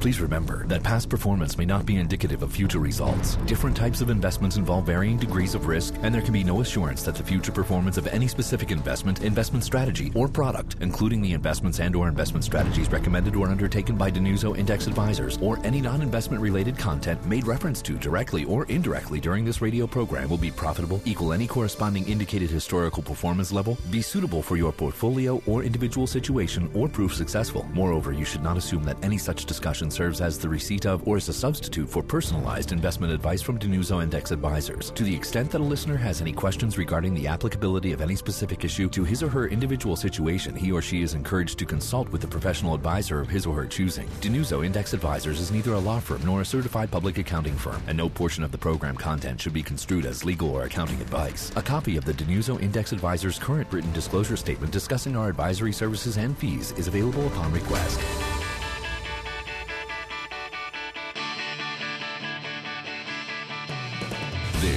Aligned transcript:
Please 0.00 0.18
remember 0.22 0.66
that 0.66 0.82
past 0.82 1.10
performance 1.10 1.58
may 1.58 1.66
not 1.66 1.84
be 1.84 1.98
indicative 1.98 2.42
of 2.42 2.50
future 2.50 2.78
results. 2.78 3.36
Different 3.44 3.76
types 3.76 4.00
of 4.00 4.08
investments 4.08 4.56
involve 4.56 4.86
varying 4.86 5.18
degrees 5.18 5.54
of 5.54 5.66
risk, 5.66 5.94
and 6.00 6.14
there 6.14 6.22
can 6.22 6.32
be 6.32 6.42
no 6.42 6.62
assurance 6.62 7.02
that 7.02 7.14
the 7.14 7.22
future 7.22 7.52
performance 7.52 7.98
of 7.98 8.06
any 8.06 8.26
specific 8.26 8.70
investment, 8.70 9.22
investment 9.22 9.62
strategy, 9.62 10.10
or 10.14 10.26
product, 10.26 10.76
including 10.80 11.20
the 11.20 11.34
investments 11.34 11.80
and 11.80 11.94
or 11.94 12.08
investment 12.08 12.44
strategies 12.44 12.90
recommended 12.90 13.36
or 13.36 13.48
undertaken 13.48 13.94
by 13.94 14.10
DiNuzzo 14.10 14.56
Index 14.56 14.86
Advisors, 14.86 15.36
or 15.42 15.58
any 15.66 15.82
non-investment 15.82 16.42
related 16.42 16.78
content 16.78 17.22
made 17.26 17.46
reference 17.46 17.82
to 17.82 17.98
directly 17.98 18.46
or 18.46 18.64
indirectly 18.66 19.20
during 19.20 19.44
this 19.44 19.60
radio 19.60 19.86
program 19.86 20.30
will 20.30 20.38
be 20.38 20.50
profitable, 20.50 21.02
equal 21.04 21.34
any 21.34 21.46
corresponding 21.46 22.08
indicated 22.08 22.48
historical 22.48 23.02
performance 23.02 23.52
level, 23.52 23.76
be 23.90 24.00
suitable 24.00 24.42
for 24.42 24.56
your 24.56 24.72
portfolio 24.72 25.42
or 25.46 25.62
individual 25.62 26.06
situation, 26.06 26.70
or 26.72 26.88
prove 26.88 27.12
successful. 27.12 27.68
Moreover, 27.74 28.12
you 28.12 28.24
should 28.24 28.42
not 28.42 28.56
assume 28.56 28.82
that 28.84 28.96
any 29.04 29.18
such 29.18 29.44
serves 29.90 30.20
as 30.20 30.38
the 30.38 30.48
receipt 30.48 30.86
of 30.86 31.06
or 31.06 31.16
is 31.16 31.28
a 31.28 31.32
substitute 31.32 31.88
for 31.88 32.02
personalized 32.02 32.72
investment 32.72 33.12
advice 33.12 33.42
from 33.42 33.58
DiNuzzo 33.58 34.02
Index 34.02 34.30
Advisors. 34.30 34.90
To 34.92 35.04
the 35.04 35.14
extent 35.14 35.50
that 35.50 35.60
a 35.60 35.64
listener 35.64 35.96
has 35.96 36.20
any 36.20 36.32
questions 36.32 36.78
regarding 36.78 37.14
the 37.14 37.26
applicability 37.26 37.92
of 37.92 38.00
any 38.00 38.16
specific 38.16 38.64
issue 38.64 38.88
to 38.90 39.04
his 39.04 39.22
or 39.22 39.28
her 39.28 39.48
individual 39.48 39.96
situation, 39.96 40.54
he 40.54 40.72
or 40.72 40.82
she 40.82 41.02
is 41.02 41.14
encouraged 41.14 41.58
to 41.58 41.66
consult 41.66 42.08
with 42.10 42.24
a 42.24 42.28
professional 42.28 42.74
advisor 42.74 43.20
of 43.20 43.28
his 43.28 43.46
or 43.46 43.54
her 43.54 43.66
choosing. 43.66 44.08
DiNuzzo 44.20 44.64
Index 44.64 44.92
Advisors 44.92 45.40
is 45.40 45.50
neither 45.50 45.74
a 45.74 45.78
law 45.78 46.00
firm 46.00 46.22
nor 46.24 46.40
a 46.40 46.44
certified 46.44 46.90
public 46.90 47.18
accounting 47.18 47.56
firm, 47.56 47.82
and 47.86 47.96
no 47.96 48.08
portion 48.08 48.44
of 48.44 48.52
the 48.52 48.58
program 48.58 48.96
content 48.96 49.40
should 49.40 49.52
be 49.52 49.62
construed 49.62 50.06
as 50.06 50.24
legal 50.24 50.50
or 50.50 50.64
accounting 50.64 51.00
advice. 51.00 51.52
A 51.56 51.62
copy 51.62 51.96
of 51.96 52.04
the 52.04 52.14
DiNuzzo 52.14 52.60
Index 52.62 52.92
Advisors 52.92 53.38
current 53.38 53.66
written 53.72 53.92
disclosure 53.92 54.36
statement 54.36 54.72
discussing 54.72 55.16
our 55.16 55.28
advisory 55.28 55.72
services 55.72 56.16
and 56.16 56.36
fees 56.36 56.72
is 56.72 56.88
available 56.88 57.26
upon 57.26 57.52
request. 57.52 58.00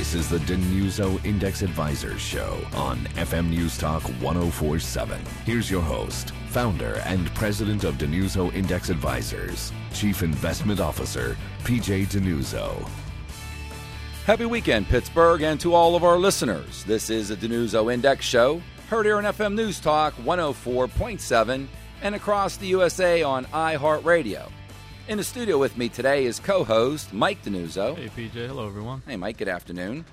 This 0.04 0.16
is 0.16 0.28
the 0.28 0.40
DiNuzzo 0.40 1.24
Index 1.24 1.62
Advisors 1.62 2.20
Show 2.20 2.60
on 2.76 2.98
FM 3.16 3.50
News 3.50 3.78
Talk 3.78 4.04
1047. 4.20 5.22
Here's 5.46 5.72
your 5.72 5.82
host, 5.82 6.32
founder 6.50 7.02
and 7.06 7.34
president 7.36 7.86
of 7.86 7.96
DiNuzzo 7.96 8.54
Index 8.54 8.90
Advisors, 8.90 9.72
Chief 9.94 10.22
Investment 10.22 10.82
Officer, 10.82 11.38
PJ 11.64 12.08
DiNuzzo. 12.08 12.86
Happy 14.26 14.46
weekend, 14.46 14.90
Pittsburgh, 14.90 15.42
and 15.42 15.58
to 15.62 15.74
all 15.74 15.96
of 15.96 16.04
our 16.04 16.18
listeners. 16.18 16.84
This 16.84 17.10
is 17.10 17.30
the 17.30 17.38
DiNuzzo 17.38 17.92
Index 17.92 18.26
Show, 18.26 18.62
heard 18.90 19.06
here 19.06 19.16
on 19.16 19.24
FM 19.24 19.56
News 19.56 19.80
Talk 19.80 20.14
104.7 20.16 21.66
and 22.02 22.14
across 22.14 22.58
the 22.58 22.68
USA 22.68 23.24
on 23.24 23.46
iHeartRadio. 23.46 24.52
In 25.06 25.18
the 25.18 25.24
studio 25.26 25.58
with 25.58 25.78
me 25.78 25.90
today 25.90 26.24
is 26.24 26.40
co 26.40 26.64
host 26.64 27.12
Mike 27.12 27.44
DiNuzzo. 27.44 27.98
Hey, 27.98 28.08
PJ. 28.08 28.48
Hello, 28.48 28.66
everyone. 28.66 29.04
Hey, 29.06 29.18
Mike. 29.18 29.36
Good 29.36 29.50
afternoon. 29.50 30.06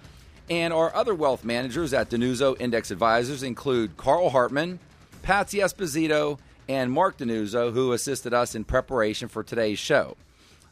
And 0.51 0.73
our 0.73 0.93
other 0.97 1.15
wealth 1.15 1.45
managers 1.45 1.95
at 1.95 2.11
DiNuzzo 2.11 2.61
Index 2.61 2.91
Advisors 2.91 3.45
include 3.45 3.97
Carl 3.97 4.31
Hartman, 4.31 4.81
Patsy 5.23 5.59
Esposito, 5.59 6.41
and 6.69 6.91
Mark 6.91 7.19
DiNuzzo, 7.19 7.73
who 7.73 7.93
assisted 7.93 8.35
us 8.35 8.57
in 8.57 8.65
preparation 8.65 9.29
for 9.29 9.45
today's 9.45 9.79
show. 9.79 10.17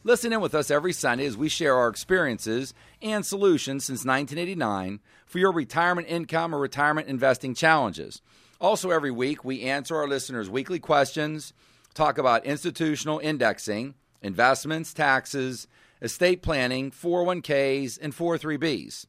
Listen 0.02 0.32
in 0.32 0.40
with 0.40 0.54
us 0.54 0.68
every 0.68 0.92
Sunday 0.92 1.24
as 1.24 1.36
we 1.36 1.48
share 1.48 1.76
our 1.76 1.88
experiences 1.88 2.74
and 3.00 3.24
solutions 3.24 3.84
since 3.84 4.04
1989 4.04 4.98
for 5.26 5.38
your 5.38 5.52
retirement 5.52 6.08
income 6.08 6.52
or 6.52 6.58
retirement 6.58 7.06
investing 7.06 7.54
challenges. 7.54 8.20
Also, 8.60 8.90
every 8.90 9.12
week, 9.12 9.44
we 9.44 9.62
answer 9.62 9.94
our 9.94 10.08
listeners' 10.08 10.50
weekly 10.50 10.80
questions, 10.80 11.52
talk 11.94 12.18
about 12.18 12.44
institutional 12.44 13.20
indexing, 13.20 13.94
investments, 14.22 14.92
taxes, 14.92 15.66
estate 16.02 16.42
planning, 16.42 16.90
401ks, 16.90 17.98
and 18.00 18.14
403bs. 18.14 19.06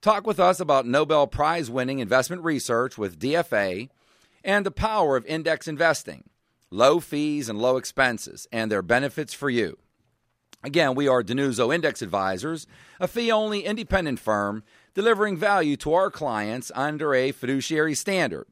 Talk 0.00 0.26
with 0.26 0.38
us 0.38 0.60
about 0.60 0.86
Nobel 0.86 1.26
Prize 1.26 1.70
winning 1.70 1.98
investment 1.98 2.42
research 2.42 2.98
with 2.98 3.18
DFA 3.18 3.88
and 4.44 4.66
the 4.66 4.70
power 4.70 5.16
of 5.16 5.24
index 5.26 5.66
investing, 5.66 6.24
low 6.70 7.00
fees 7.00 7.48
and 7.48 7.58
low 7.58 7.76
expenses, 7.78 8.46
and 8.52 8.70
their 8.70 8.82
benefits 8.82 9.32
for 9.32 9.48
you. 9.48 9.78
Again, 10.62 10.94
we 10.94 11.08
are 11.08 11.22
Denuso 11.22 11.74
Index 11.74 12.02
Advisors, 12.02 12.66
a 12.98 13.08
fee 13.08 13.30
only 13.30 13.64
independent 13.64 14.18
firm 14.18 14.62
delivering 14.94 15.36
value 15.36 15.76
to 15.78 15.92
our 15.92 16.10
clients 16.10 16.70
under 16.74 17.14
a 17.14 17.32
fiduciary 17.32 17.94
standard. 17.94 18.46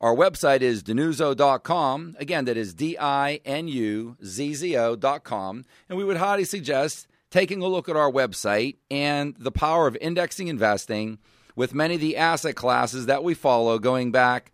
Our 0.00 0.14
website 0.14 0.60
is 0.60 0.82
dinuzzo.com. 0.82 2.16
Again, 2.18 2.44
that 2.44 2.56
is 2.56 2.72
D 2.72 2.96
I 2.98 3.40
N 3.44 3.66
U 3.66 4.16
Z 4.24 4.54
Z 4.54 4.76
O.com. 4.76 5.64
And 5.88 5.98
we 5.98 6.04
would 6.04 6.18
highly 6.18 6.44
suggest 6.44 7.08
taking 7.30 7.62
a 7.62 7.66
look 7.66 7.88
at 7.88 7.96
our 7.96 8.10
website 8.10 8.76
and 8.90 9.34
the 9.38 9.50
power 9.50 9.86
of 9.86 9.96
indexing 10.00 10.48
investing 10.48 11.18
with 11.56 11.74
many 11.74 11.96
of 11.96 12.00
the 12.00 12.16
asset 12.16 12.54
classes 12.54 13.06
that 13.06 13.24
we 13.24 13.34
follow 13.34 13.78
going 13.80 14.12
back 14.12 14.52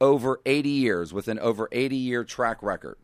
over 0.00 0.40
80 0.46 0.68
years 0.70 1.12
with 1.12 1.28
an 1.28 1.38
over 1.38 1.68
80 1.70 1.96
year 1.96 2.24
track 2.24 2.62
record. 2.62 2.96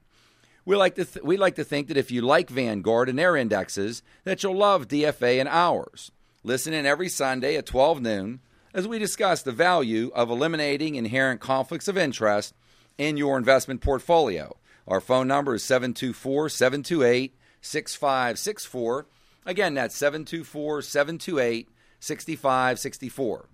We 0.64 0.76
like 0.76 0.94
to 0.94 1.04
th- 1.04 1.24
we 1.24 1.36
like 1.36 1.56
to 1.56 1.64
think 1.64 1.88
that 1.88 1.96
if 1.96 2.10
you 2.10 2.22
like 2.22 2.48
Vanguard 2.48 3.08
and 3.08 3.18
their 3.18 3.36
indexes, 3.36 4.02
that 4.24 4.42
you'll 4.42 4.56
love 4.56 4.88
DFA 4.88 5.40
and 5.40 5.48
ours. 5.48 6.10
Listen 6.42 6.72
in 6.72 6.86
every 6.86 7.08
Sunday 7.10 7.56
at 7.56 7.66
12 7.66 8.00
noon 8.00 8.40
as 8.72 8.86
we 8.86 8.98
discuss 8.98 9.42
the 9.42 9.52
value 9.52 10.10
of 10.14 10.30
eliminating 10.30 10.94
inherent 10.94 11.40
conflicts 11.40 11.88
of 11.88 11.98
interest 11.98 12.54
in 12.98 13.16
your 13.16 13.36
investment 13.36 13.80
portfolio. 13.80 14.56
Our 14.86 15.00
phone 15.00 15.28
number 15.28 15.54
is 15.54 15.62
724 15.62 16.48
728 16.48 17.34
6564. 17.60 19.06
Again, 19.46 19.74
that's 19.74 19.96
724 19.96 20.82
728 20.82 21.68
6564. 22.00 23.48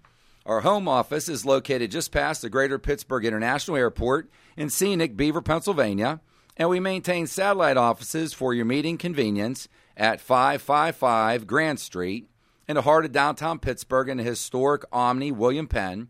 Our 0.47 0.60
home 0.60 0.87
office 0.87 1.28
is 1.28 1.44
located 1.44 1.91
just 1.91 2.12
past 2.12 2.43
the 2.43 2.50
Greater 2.50 2.78
Pittsburgh 2.78 3.25
International 3.25 3.76
Airport 3.76 4.31
in 4.56 4.71
scenic 4.71 5.16
Beaver, 5.16 5.43
Pennsylvania, 5.43 6.21
and 6.56 6.69
we 6.69 6.78
maintain 6.78 7.26
satellite 7.26 7.76
offices 7.76 8.32
for 8.32 8.55
your 8.55 8.65
meeting 8.65 8.97
convenience 8.97 9.69
at 9.97 10.21
555 10.21 11.47
Grant 11.47 11.81
Street 11.81 12.28
in 12.69 12.75
the 12.75 12.82
heart 12.82 13.04
of 13.04 13.12
downtown 13.12 13.59
Pittsburgh 13.59 14.09
in 14.09 14.16
the 14.16 14.22
historic 14.22 14.84
Omni 14.93 15.32
William 15.32 15.69
Penn, 15.69 16.09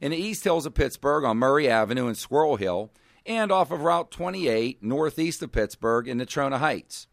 in 0.00 0.12
the 0.12 0.16
East 0.16 0.44
Hills 0.44 0.66
of 0.66 0.74
Pittsburgh 0.74 1.24
on 1.24 1.36
Murray 1.36 1.68
Avenue 1.68 2.06
and 2.06 2.16
Squirrel 2.16 2.56
Hill, 2.56 2.90
and 3.26 3.52
off 3.52 3.70
of 3.70 3.82
Route 3.82 4.10
28 4.10 4.82
northeast 4.82 5.42
of 5.42 5.52
Pittsburgh 5.52 6.08
in 6.08 6.18
Natrona 6.18 6.58
Heights. 6.58 7.06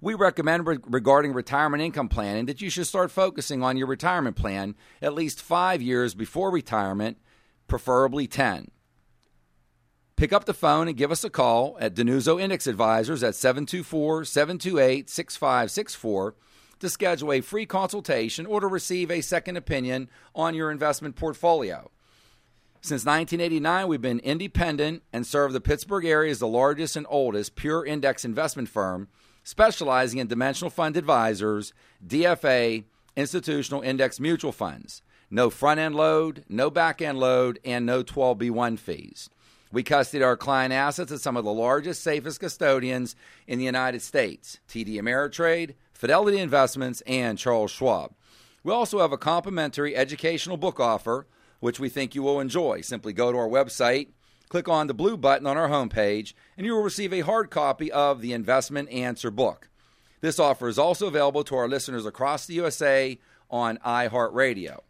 We 0.00 0.12
recommend 0.12 0.66
re- 0.66 0.78
regarding 0.84 1.32
retirement 1.32 1.82
income 1.82 2.10
planning 2.10 2.44
that 2.46 2.60
you 2.60 2.68
should 2.68 2.86
start 2.86 3.10
focusing 3.10 3.62
on 3.62 3.78
your 3.78 3.86
retirement 3.86 4.36
plan 4.36 4.74
at 5.00 5.14
least 5.14 5.40
five 5.40 5.80
years 5.80 6.14
before 6.14 6.50
retirement, 6.50 7.16
preferably 7.68 8.26
10. 8.26 8.70
Pick 10.16 10.32
up 10.32 10.44
the 10.44 10.54
phone 10.54 10.88
and 10.88 10.96
give 10.96 11.10
us 11.10 11.24
a 11.24 11.30
call 11.30 11.76
at 11.80 11.94
DiNuzzo 11.94 12.40
Index 12.40 12.66
Advisors 12.66 13.22
at 13.22 13.34
724 13.34 14.26
728 14.26 15.08
6564 15.08 16.34
to 16.80 16.88
schedule 16.88 17.32
a 17.32 17.40
free 17.40 17.66
consultation 17.66 18.46
or 18.46 18.60
to 18.60 18.66
receive 18.66 19.10
a 19.10 19.20
second 19.20 19.56
opinion 19.56 20.08
on 20.34 20.54
your 20.54 20.70
investment 20.70 21.16
portfolio. 21.16 21.90
Since 22.80 23.06
1989, 23.06 23.88
we've 23.88 24.02
been 24.02 24.18
independent 24.20 25.02
and 25.12 25.26
serve 25.26 25.52
the 25.52 25.60
Pittsburgh 25.60 26.04
area 26.04 26.30
as 26.30 26.38
the 26.38 26.46
largest 26.46 26.96
and 26.96 27.06
oldest 27.08 27.56
pure 27.56 27.86
index 27.86 28.24
investment 28.24 28.68
firm 28.68 29.08
specializing 29.44 30.18
in 30.18 30.26
dimensional 30.26 30.70
fund 30.70 30.96
advisors, 30.96 31.72
DFA, 32.04 32.84
institutional 33.14 33.82
index 33.82 34.18
mutual 34.18 34.52
funds. 34.52 35.02
No 35.30 35.50
front 35.50 35.78
end 35.78 35.94
load, 35.94 36.44
no 36.48 36.70
back 36.70 37.00
end 37.00 37.18
load, 37.18 37.60
and 37.64 37.86
no 37.86 38.02
12B1 38.02 38.78
fees. 38.78 39.30
We 39.70 39.82
custody 39.82 40.22
our 40.22 40.36
client 40.36 40.72
assets 40.72 41.12
at 41.12 41.20
some 41.20 41.36
of 41.36 41.44
the 41.44 41.52
largest, 41.52 42.02
safest 42.02 42.40
custodians 42.40 43.16
in 43.46 43.58
the 43.58 43.64
United 43.64 44.02
States 44.02 44.60
TD 44.68 44.96
Ameritrade, 44.96 45.74
Fidelity 46.04 46.38
Investments, 46.38 47.00
and 47.06 47.38
Charles 47.38 47.70
Schwab. 47.70 48.12
We 48.62 48.70
also 48.70 48.98
have 48.98 49.12
a 49.12 49.16
complimentary 49.16 49.96
educational 49.96 50.58
book 50.58 50.78
offer, 50.78 51.26
which 51.60 51.80
we 51.80 51.88
think 51.88 52.14
you 52.14 52.22
will 52.22 52.40
enjoy. 52.40 52.82
Simply 52.82 53.14
go 53.14 53.32
to 53.32 53.38
our 53.38 53.48
website, 53.48 54.08
click 54.50 54.68
on 54.68 54.86
the 54.86 54.92
blue 54.92 55.16
button 55.16 55.46
on 55.46 55.56
our 55.56 55.70
homepage, 55.70 56.34
and 56.58 56.66
you 56.66 56.74
will 56.74 56.82
receive 56.82 57.14
a 57.14 57.20
hard 57.20 57.48
copy 57.48 57.90
of 57.90 58.20
the 58.20 58.34
Investment 58.34 58.90
Answer 58.90 59.30
book. 59.30 59.70
This 60.20 60.38
offer 60.38 60.68
is 60.68 60.78
also 60.78 61.06
available 61.06 61.42
to 61.44 61.56
our 61.56 61.68
listeners 61.68 62.04
across 62.04 62.44
the 62.44 62.52
USA 62.52 63.18
on 63.48 63.78
iHeartRadio. 63.78 64.80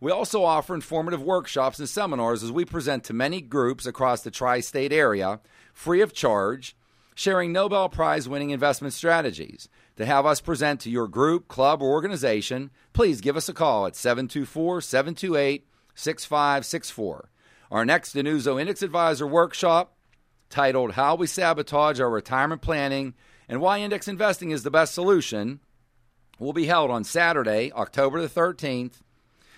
We 0.00 0.12
also 0.12 0.44
offer 0.44 0.74
informative 0.74 1.22
workshops 1.22 1.78
and 1.78 1.88
seminars 1.88 2.42
as 2.42 2.52
we 2.52 2.66
present 2.66 3.04
to 3.04 3.14
many 3.14 3.40
groups 3.40 3.86
across 3.86 4.20
the 4.20 4.30
tri 4.30 4.60
state 4.60 4.92
area, 4.92 5.40
free 5.72 6.02
of 6.02 6.12
charge, 6.12 6.76
sharing 7.14 7.52
Nobel 7.52 7.88
Prize 7.88 8.28
winning 8.28 8.50
investment 8.50 8.92
strategies. 8.92 9.70
To 9.96 10.06
have 10.06 10.24
us 10.24 10.40
present 10.40 10.80
to 10.80 10.90
your 10.90 11.08
group, 11.08 11.48
club, 11.48 11.82
or 11.82 11.90
organization, 11.90 12.70
please 12.92 13.20
give 13.20 13.36
us 13.36 13.48
a 13.48 13.54
call 13.54 13.86
at 13.86 13.96
724 13.96 14.80
728 14.80 15.66
6564. 15.94 17.30
Our 17.70 17.84
next 17.84 18.14
DiNuzzo 18.14 18.60
Index 18.60 18.82
Advisor 18.82 19.26
workshop 19.26 19.96
titled 20.48 20.92
How 20.92 21.14
We 21.14 21.26
Sabotage 21.26 22.00
Our 22.00 22.10
Retirement 22.10 22.62
Planning 22.62 23.14
and 23.48 23.60
Why 23.60 23.78
Index 23.80 24.08
Investing 24.08 24.50
is 24.50 24.62
the 24.62 24.70
Best 24.70 24.94
Solution 24.94 25.60
will 26.38 26.52
be 26.52 26.66
held 26.66 26.90
on 26.90 27.04
Saturday, 27.04 27.70
October 27.72 28.20
the 28.20 28.28
13th. 28.28 29.02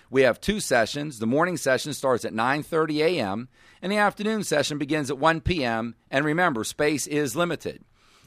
We 0.09 0.21
have 0.23 0.39
two 0.39 0.59
sessions. 0.59 1.17
The 1.17 1.25
morning 1.25 1.57
session 1.57 1.93
starts 1.93 2.23
at 2.23 2.33
9:30 2.33 2.99
a.m. 2.99 3.49
and 3.81 3.91
the 3.91 3.97
afternoon 3.97 4.43
session 4.43 4.77
begins 4.77 5.09
at 5.09 5.17
1 5.17 5.41
p.m. 5.41 5.95
And 6.11 6.23
remember, 6.23 6.63
space 6.63 7.07
is 7.07 7.35
limited. 7.35 7.83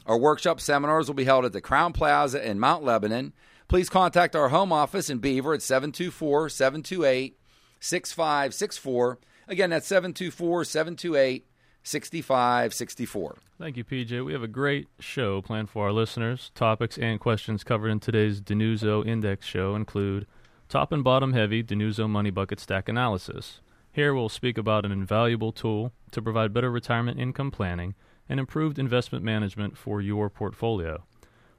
Our 0.07 0.17
workshop 0.17 0.61
seminars 0.61 1.07
will 1.07 1.15
be 1.15 1.25
held 1.25 1.43
at 1.43 1.51
the 1.51 1.61
Crowne 1.61 1.93
Plaza 1.93 2.45
in 2.45 2.61
Mount 2.61 2.81
Lebanon. 2.81 3.33
Please 3.67 3.89
contact 3.89 4.37
our 4.37 4.47
home 4.47 4.71
office 4.71 5.09
in 5.09 5.17
Beaver 5.17 5.53
at 5.53 5.61
724 5.61 6.47
728 6.47 7.37
6564. 7.81 9.19
Again, 9.49 9.69
that's 9.69 9.85
724 9.87 10.63
728 10.63 11.45
6564. 11.83 13.37
Thank 13.59 13.75
you, 13.75 13.83
PJ. 13.83 14.25
We 14.25 14.31
have 14.31 14.43
a 14.43 14.47
great 14.47 14.87
show 14.99 15.41
planned 15.41 15.69
for 15.69 15.87
our 15.87 15.91
listeners. 15.91 16.51
Topics 16.55 16.97
and 16.97 17.19
questions 17.19 17.65
covered 17.65 17.89
in 17.89 17.99
today's 17.99 18.39
DiNuzzo 18.39 19.05
Index 19.05 19.45
show 19.45 19.75
include 19.75 20.25
top 20.69 20.93
and 20.93 21.03
bottom 21.03 21.33
heavy 21.33 21.61
DiNuzzo 21.61 22.09
Money 22.09 22.29
Bucket 22.29 22.61
Stack 22.61 22.87
Analysis. 22.87 23.59
Here 23.91 24.13
we'll 24.13 24.29
speak 24.29 24.57
about 24.57 24.85
an 24.85 24.93
invaluable 24.93 25.51
tool 25.51 25.91
to 26.11 26.21
provide 26.21 26.53
better 26.53 26.71
retirement 26.71 27.19
income 27.19 27.51
planning 27.51 27.95
and 28.29 28.39
improved 28.39 28.79
investment 28.79 29.23
management 29.23 29.77
for 29.77 30.01
your 30.01 30.29
portfolio. 30.29 31.03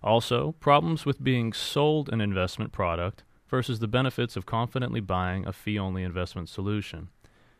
Also, 0.03 0.53
problems 0.61 1.05
with 1.05 1.23
being 1.23 1.53
sold 1.53 2.09
an 2.13 2.21
investment 2.21 2.73
product 2.73 3.25
versus 3.49 3.81
the 3.81 3.89
benefits 3.89 4.37
of 4.37 4.47
confidently 4.47 5.01
buying 5.01 5.47
a 5.47 5.53
fee 5.53 5.79
only 5.79 6.03
investment 6.03 6.49
solution. 6.49 7.09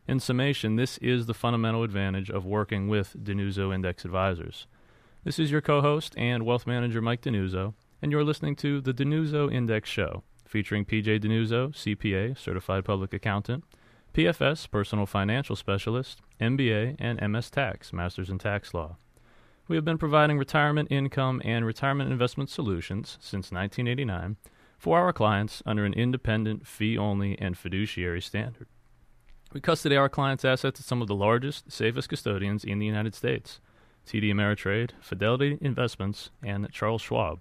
In 0.07 0.19
summation, 0.19 0.75
this 0.75 0.97
is 0.99 1.25
the 1.25 1.33
fundamental 1.33 1.83
advantage 1.83 2.29
of 2.29 2.45
working 2.45 2.87
with 2.87 3.15
DiNuzzo 3.23 3.73
Index 3.73 4.05
Advisors. 4.05 4.67
This 5.23 5.37
is 5.37 5.51
your 5.51 5.61
co 5.61 5.81
host 5.81 6.15
and 6.17 6.45
wealth 6.45 6.65
manager, 6.65 7.01
Mike 7.01 7.21
DiNuzzo, 7.21 7.73
and 8.01 8.11
you're 8.11 8.23
listening 8.23 8.55
to 8.57 8.81
the 8.81 8.93
DiNuzzo 8.93 9.53
Index 9.53 9.89
Show, 9.89 10.23
featuring 10.47 10.85
PJ 10.85 11.19
DiNuzzo, 11.19 11.73
CPA, 11.75 12.37
Certified 12.37 12.85
Public 12.85 13.13
Accountant, 13.13 13.63
PFS, 14.13 14.69
Personal 14.69 15.05
Financial 15.05 15.55
Specialist, 15.55 16.21
MBA, 16.41 16.95
and 16.99 17.21
MS 17.31 17.49
Tax, 17.49 17.93
Masters 17.93 18.29
in 18.29 18.39
Tax 18.39 18.73
Law. 18.73 18.97
We 19.67 19.75
have 19.75 19.85
been 19.85 19.99
providing 19.99 20.39
retirement 20.39 20.91
income 20.91 21.41
and 21.45 21.63
retirement 21.65 22.11
investment 22.11 22.49
solutions 22.49 23.17
since 23.21 23.51
1989 23.51 24.37
for 24.79 24.97
our 24.97 25.13
clients 25.13 25.61
under 25.65 25.85
an 25.85 25.93
independent, 25.93 26.65
fee 26.65 26.97
only, 26.97 27.37
and 27.39 27.55
fiduciary 27.55 28.21
standard. 28.21 28.67
We 29.53 29.61
custody 29.61 29.95
our 29.95 30.09
clients' 30.09 30.45
assets 30.45 30.79
at 30.79 30.85
some 30.85 31.01
of 31.01 31.07
the 31.07 31.15
largest, 31.15 31.71
safest 31.71 32.09
custodians 32.09 32.63
in 32.63 32.79
the 32.79 32.85
United 32.85 33.13
States 33.13 33.59
TD 34.07 34.33
Ameritrade, 34.33 34.91
Fidelity 35.01 35.59
Investments, 35.61 36.31
and 36.43 36.67
Charles 36.71 37.03
Schwab. 37.03 37.39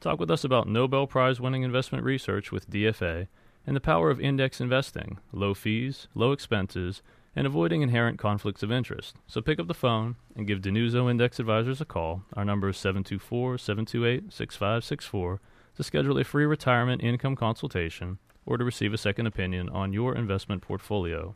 Talk 0.00 0.18
with 0.18 0.30
us 0.30 0.42
about 0.42 0.66
Nobel 0.66 1.06
Prize 1.06 1.40
winning 1.40 1.62
investment 1.62 2.04
research 2.04 2.50
with 2.50 2.68
DFA 2.68 3.28
and 3.66 3.76
the 3.76 3.80
power 3.80 4.10
of 4.10 4.20
index 4.20 4.60
investing, 4.60 5.18
low 5.32 5.54
fees, 5.54 6.08
low 6.14 6.32
expenses, 6.32 7.02
and 7.36 7.46
avoiding 7.46 7.82
inherent 7.82 8.18
conflicts 8.18 8.62
of 8.62 8.72
interest. 8.72 9.16
So 9.26 9.40
pick 9.40 9.60
up 9.60 9.68
the 9.68 9.74
phone 9.74 10.16
and 10.34 10.46
give 10.46 10.60
DiNuzzo 10.60 11.10
Index 11.10 11.38
Advisors 11.38 11.80
a 11.80 11.84
call. 11.84 12.22
Our 12.34 12.44
number 12.44 12.68
is 12.68 12.76
724 12.76 13.58
728 13.58 14.32
6564 14.32 15.40
to 15.76 15.82
schedule 15.82 16.18
a 16.18 16.24
free 16.24 16.44
retirement 16.44 17.02
income 17.02 17.36
consultation 17.36 18.18
or 18.44 18.56
to 18.56 18.64
receive 18.64 18.92
a 18.92 18.98
second 18.98 19.26
opinion 19.26 19.68
on 19.68 19.92
your 19.92 20.14
investment 20.14 20.62
portfolio. 20.62 21.34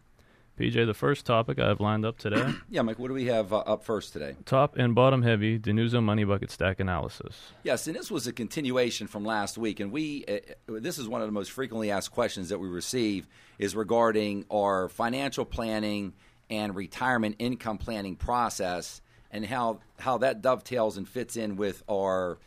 PJ, 0.59 0.87
the 0.87 0.95
first 0.95 1.27
topic 1.27 1.59
I 1.59 1.67
have 1.67 1.81
lined 1.81 2.05
up 2.05 2.17
today. 2.17 2.53
yeah, 2.71 2.83
Mike, 2.83 2.99
what 2.99 3.09
do 3.09 3.15
we 3.15 3.27
have 3.27 3.53
uh, 3.53 3.59
up 3.59 3.85
first 3.85 4.13
today? 4.13 4.37
Top 4.45 4.77
and 4.77 4.95
bottom 4.95 5.23
heavy 5.23 5.59
DiNuzzo 5.59 6.01
money 6.01 6.23
bucket 6.23 6.51
stack 6.51 6.79
analysis. 6.79 7.53
Yes, 7.65 7.89
and 7.89 7.97
this 7.97 8.11
was 8.11 8.29
a 8.29 8.33
continuation 8.33 9.09
from 9.09 9.25
last 9.25 9.59
week, 9.59 9.81
and 9.81 9.91
we 9.91 10.25
uh, 10.29 10.39
this 10.69 10.99
is 10.99 11.09
one 11.09 11.21
of 11.21 11.27
the 11.27 11.33
most 11.33 11.51
frequently 11.51 11.91
asked 11.91 12.13
questions 12.13 12.51
that 12.51 12.61
we 12.61 12.69
receive 12.69 13.27
is 13.59 13.75
regarding 13.75 14.45
our 14.51 14.89
financial 14.89 15.45
planning 15.45 16.13
and 16.49 16.77
retirement 16.77 17.37
income 17.41 17.79
planning 17.79 18.15
process 18.15 19.01
and 19.33 19.45
how 19.45 19.81
how 19.99 20.19
that 20.19 20.41
dovetails 20.41 20.97
and 20.97 21.09
fits 21.09 21.37
in 21.37 21.57
with 21.57 21.83
our 21.91 22.39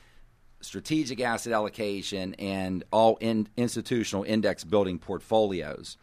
strategic 0.61 1.19
asset 1.19 1.51
allocation 1.51 2.33
and 2.35 2.83
all 2.91 3.17
in, 3.17 3.47
institutional 3.57 4.23
index 4.23 4.63
building 4.63 4.97
portfolios. 4.97 5.97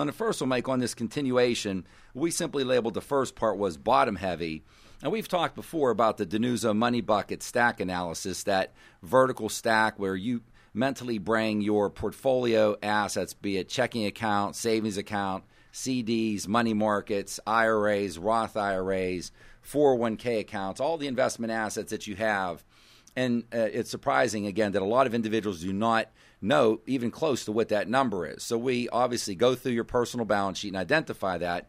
And 0.00 0.08
the 0.08 0.12
first 0.12 0.40
one, 0.40 0.50
Mike, 0.50 0.68
on 0.68 0.78
this 0.78 0.94
continuation, 0.94 1.86
we 2.14 2.30
simply 2.30 2.64
labeled 2.64 2.94
the 2.94 3.00
first 3.00 3.34
part 3.34 3.56
was 3.56 3.76
bottom 3.76 4.16
heavy. 4.16 4.62
And 5.02 5.12
we've 5.12 5.28
talked 5.28 5.54
before 5.54 5.90
about 5.90 6.16
the 6.16 6.26
DiNuzzo 6.26 6.76
money 6.76 7.00
bucket 7.00 7.42
stack 7.42 7.80
analysis, 7.80 8.42
that 8.44 8.72
vertical 9.02 9.48
stack 9.48 9.98
where 9.98 10.16
you 10.16 10.42
mentally 10.74 11.18
bring 11.18 11.60
your 11.60 11.88
portfolio 11.90 12.76
assets, 12.82 13.32
be 13.32 13.56
it 13.56 13.68
checking 13.68 14.06
account, 14.06 14.56
savings 14.56 14.96
account, 14.96 15.44
CDs, 15.72 16.46
money 16.46 16.74
markets, 16.74 17.40
IRAs, 17.46 18.18
Roth 18.18 18.56
IRAs, 18.56 19.32
401k 19.66 20.40
accounts, 20.40 20.80
all 20.80 20.98
the 20.98 21.06
investment 21.06 21.52
assets 21.52 21.90
that 21.90 22.06
you 22.06 22.16
have– 22.16 22.64
and 23.16 23.44
uh, 23.52 23.68
it's 23.72 23.90
surprising, 23.90 24.46
again, 24.46 24.72
that 24.72 24.82
a 24.82 24.86
lot 24.86 25.06
of 25.06 25.14
individuals 25.14 25.60
do 25.62 25.72
not 25.72 26.10
know 26.40 26.80
even 26.86 27.10
close 27.10 27.44
to 27.44 27.52
what 27.52 27.68
that 27.68 27.88
number 27.88 28.26
is. 28.26 28.42
So 28.42 28.58
we 28.58 28.88
obviously 28.88 29.34
go 29.34 29.54
through 29.54 29.72
your 29.72 29.84
personal 29.84 30.26
balance 30.26 30.58
sheet 30.58 30.68
and 30.68 30.76
identify 30.76 31.38
that. 31.38 31.68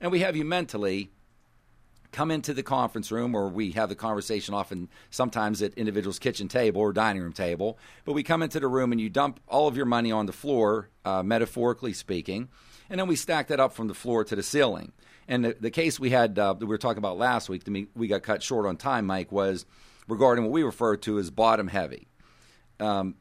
And 0.00 0.10
we 0.10 0.20
have 0.20 0.36
you 0.36 0.44
mentally 0.44 1.10
come 2.12 2.30
into 2.30 2.54
the 2.54 2.62
conference 2.62 3.10
room 3.10 3.34
or 3.34 3.48
we 3.48 3.72
have 3.72 3.88
the 3.88 3.94
conversation 3.94 4.54
often 4.54 4.88
sometimes 5.10 5.60
at 5.60 5.74
individuals 5.74 6.18
kitchen 6.18 6.48
table 6.48 6.80
or 6.80 6.92
dining 6.92 7.20
room 7.20 7.32
table 7.32 7.76
but 8.04 8.12
we 8.12 8.22
come 8.22 8.42
into 8.42 8.60
the 8.60 8.68
room 8.68 8.92
and 8.92 9.00
you 9.00 9.10
dump 9.10 9.40
all 9.48 9.66
of 9.66 9.76
your 9.76 9.84
money 9.84 10.12
on 10.12 10.24
the 10.24 10.32
floor 10.32 10.88
uh, 11.04 11.22
metaphorically 11.22 11.92
speaking 11.92 12.48
and 12.88 12.98
then 12.98 13.08
we 13.08 13.16
stack 13.16 13.48
that 13.48 13.60
up 13.60 13.74
from 13.74 13.88
the 13.88 13.92
floor 13.92 14.24
to 14.24 14.36
the 14.36 14.42
ceiling 14.42 14.92
and 15.28 15.44
the, 15.44 15.56
the 15.60 15.70
case 15.70 15.98
we 15.98 16.08
had 16.08 16.38
uh, 16.38 16.54
that 16.54 16.64
we 16.64 16.70
were 16.70 16.78
talking 16.78 16.98
about 16.98 17.18
last 17.18 17.50
week 17.50 17.64
we 17.94 18.06
got 18.06 18.22
cut 18.22 18.42
short 18.42 18.64
on 18.64 18.76
time 18.76 19.04
mike 19.04 19.30
was 19.30 19.66
regarding 20.08 20.44
what 20.44 20.52
we 20.52 20.62
refer 20.62 20.96
to 20.96 21.18
as 21.18 21.30
bottom 21.30 21.68
heavy. 21.68 22.06
Um, 22.78 23.16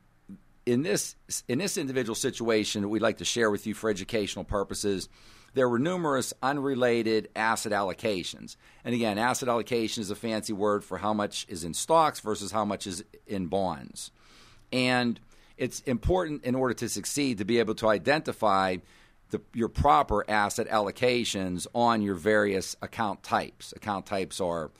in 0.65 0.83
this 0.83 1.15
in 1.47 1.59
this 1.59 1.77
individual 1.77 2.15
situation, 2.15 2.81
that 2.81 2.87
we'd 2.87 3.01
like 3.01 3.17
to 3.17 3.25
share 3.25 3.51
with 3.51 3.67
you 3.67 3.73
for 3.73 3.89
educational 3.89 4.45
purposes. 4.45 5.09
There 5.53 5.69
were 5.69 5.79
numerous 5.79 6.33
unrelated 6.43 7.29
asset 7.35 7.71
allocations, 7.71 8.57
and 8.83 8.93
again, 8.93 9.17
asset 9.17 9.47
allocation 9.47 10.01
is 10.01 10.09
a 10.09 10.15
fancy 10.15 10.51
word 10.51 10.83
for 10.83 10.97
how 10.97 11.13
much 11.13 11.45
is 11.47 11.63
in 11.63 11.73
stocks 11.73 12.19
versus 12.19 12.51
how 12.51 12.65
much 12.65 12.87
is 12.87 13.03
in 13.25 13.47
bonds. 13.47 14.11
And 14.73 15.19
it's 15.57 15.79
important 15.81 16.43
in 16.43 16.55
order 16.55 16.73
to 16.73 16.89
succeed 16.89 17.37
to 17.37 17.45
be 17.45 17.59
able 17.59 17.75
to 17.75 17.87
identify 17.87 18.77
the, 19.29 19.41
your 19.53 19.69
proper 19.69 20.29
asset 20.29 20.67
allocations 20.69 21.67
on 21.73 22.01
your 22.01 22.15
various 22.15 22.75
account 22.81 23.23
types. 23.23 23.73
Account 23.75 24.05
types 24.05 24.41
are 24.41 24.71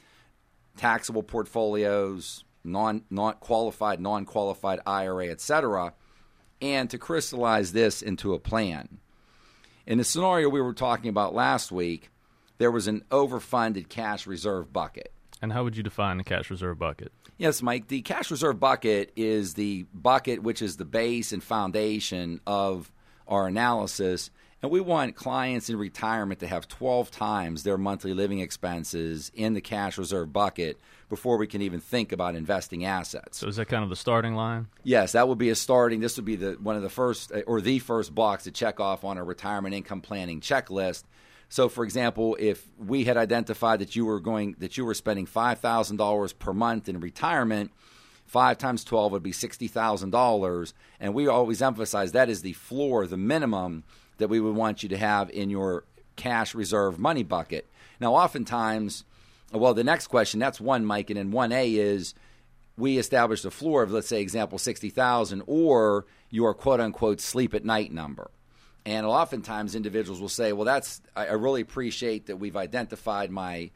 taxable 0.78 1.24
portfolios, 1.24 2.44
non 2.66 3.04
not 3.10 3.40
qualified, 3.40 4.00
non 4.00 4.26
qualified 4.26 4.80
IRA, 4.86 5.28
etc., 5.28 5.94
and 6.62 6.90
to 6.90 6.98
crystallize 6.98 7.72
this 7.72 8.02
into 8.02 8.34
a 8.34 8.40
plan. 8.40 9.00
In 9.86 9.98
the 9.98 10.04
scenario 10.04 10.50
we 10.50 10.62
were 10.62 10.74
talking 10.74 11.10
about 11.10 11.36
last 11.36 11.72
week, 11.72 12.10
there 12.58 12.72
was 12.72 12.88
an 12.88 13.04
overfunded 13.12 13.90
cash 13.90 14.26
reserve 14.26 14.74
bucket. 14.74 15.12
And 15.42 15.54
how 15.54 15.64
would 15.64 15.78
you 15.78 15.84
define 15.84 16.18
the 16.18 16.24
cash 16.24 16.50
reserve 16.50 16.80
bucket? 16.80 17.12
Yes, 17.38 17.62
Mike. 17.62 17.90
The 17.90 18.02
cash 18.02 18.32
reserve 18.32 18.60
bucket 18.60 19.12
is 19.16 19.56
the 19.56 19.86
bucket 19.94 20.42
which 20.42 20.62
is 20.62 20.78
the 20.78 20.86
base 20.86 21.34
and 21.34 21.44
foundation 21.44 22.40
of 22.48 22.92
our 23.28 23.48
analysis 23.48 24.32
and 24.66 24.72
we 24.72 24.80
want 24.82 25.16
clients 25.16 25.70
in 25.70 25.78
retirement 25.78 26.40
to 26.40 26.48
have 26.48 26.68
12 26.68 27.12
times 27.12 27.62
their 27.62 27.78
monthly 27.78 28.16
living 28.16 28.40
expenses 28.40 29.32
in 29.36 29.54
the 29.54 29.62
cash 29.62 29.96
reserve 29.96 30.34
bucket 30.34 30.80
before 31.08 31.38
we 31.38 31.46
can 31.46 31.62
even 31.62 31.80
think 31.80 32.12
about 32.12 32.34
investing 32.34 32.84
assets. 32.84 33.38
So 33.38 33.48
is 33.48 33.58
that 33.58 33.68
kind 33.68 33.84
of 33.84 33.92
the 33.92 33.96
starting 33.96 34.34
line? 34.34 34.66
Yes, 34.84 35.12
that 35.12 35.28
would 35.28 35.38
be 35.38 35.52
a 35.52 35.56
starting. 35.56 36.00
This 36.00 36.16
would 36.16 36.26
be 36.26 36.36
the 36.36 36.54
one 36.54 36.76
of 36.76 36.82
the 36.82 36.90
first 36.90 37.32
uh, 37.32 37.42
or 37.42 37.62
the 37.62 37.78
first 37.78 38.16
box 38.16 38.46
to 38.46 38.52
check 38.52 38.80
off 38.80 39.04
on 39.04 39.20
a 39.20 39.24
retirement 39.24 39.76
income 39.76 40.02
planning 40.02 40.42
checklist. 40.42 41.04
So, 41.48 41.70
for 41.70 41.84
example, 41.84 42.36
if 42.40 42.66
we 42.80 43.04
had 43.04 43.18
identified 43.18 43.82
that 43.82 43.96
you 43.96 44.04
were 44.08 44.20
going 44.20 44.56
that 44.58 44.78
you 44.78 44.86
were 44.86 44.96
spending 44.96 45.28
five 45.28 45.60
thousand 45.60 45.98
dollars 45.98 46.34
per 46.34 46.54
month 46.54 46.90
in 46.90 47.00
retirement, 47.00 47.72
five 48.26 48.58
times 48.58 48.84
twelve 48.84 49.12
would 49.12 49.22
be 49.22 49.32
sixty 49.32 49.68
thousand 49.68 50.10
dollars, 50.10 50.74
and 51.00 51.14
we 51.14 51.28
always 51.28 51.62
emphasize 51.62 52.14
that 52.14 52.30
is 52.30 52.42
the 52.42 52.54
floor, 52.54 53.06
the 53.06 53.16
minimum 53.16 53.84
that 54.18 54.28
we 54.28 54.40
would 54.40 54.56
want 54.56 54.84
you 54.84 54.90
to 54.90 54.98
have 54.98 55.30
in 55.30 55.50
your 55.50 55.84
cash 56.16 56.56
reserve 56.56 57.00
money 57.00 57.24
bucket. 57.24 57.68
Now, 58.00 58.16
oftentimes, 58.16 59.04
well, 59.52 59.74
the 59.74 59.84
next 59.84 60.08
question 60.08 60.40
that's 60.40 60.60
one, 60.60 60.86
Mike, 60.86 61.10
and 61.10 61.18
then 61.18 61.32
one 61.32 61.52
A 61.52 61.76
is 61.76 62.14
we 62.78 62.98
established 62.98 63.46
a 63.46 63.52
floor 63.52 63.84
of, 63.84 63.92
let's 63.92 64.08
say, 64.08 64.22
example, 64.22 64.58
60,000 64.58 65.44
or 65.48 66.06
your 66.30 66.54
quote 66.54 66.80
unquote 66.80 67.22
sleep 67.22 67.54
at 67.54 67.64
night 67.64 67.92
number. 67.92 68.32
And 68.86 69.06
oftentimes 69.06 69.74
individuals 69.74 70.22
will 70.22 70.30
say, 70.30 70.54
well, 70.54 70.66
that's, 70.66 71.02
I 71.16 71.32
really 71.32 71.62
appreciate 71.62 72.28
that 72.28 72.38
we've 72.38 72.58
identified 72.58 73.32
my 73.32 73.72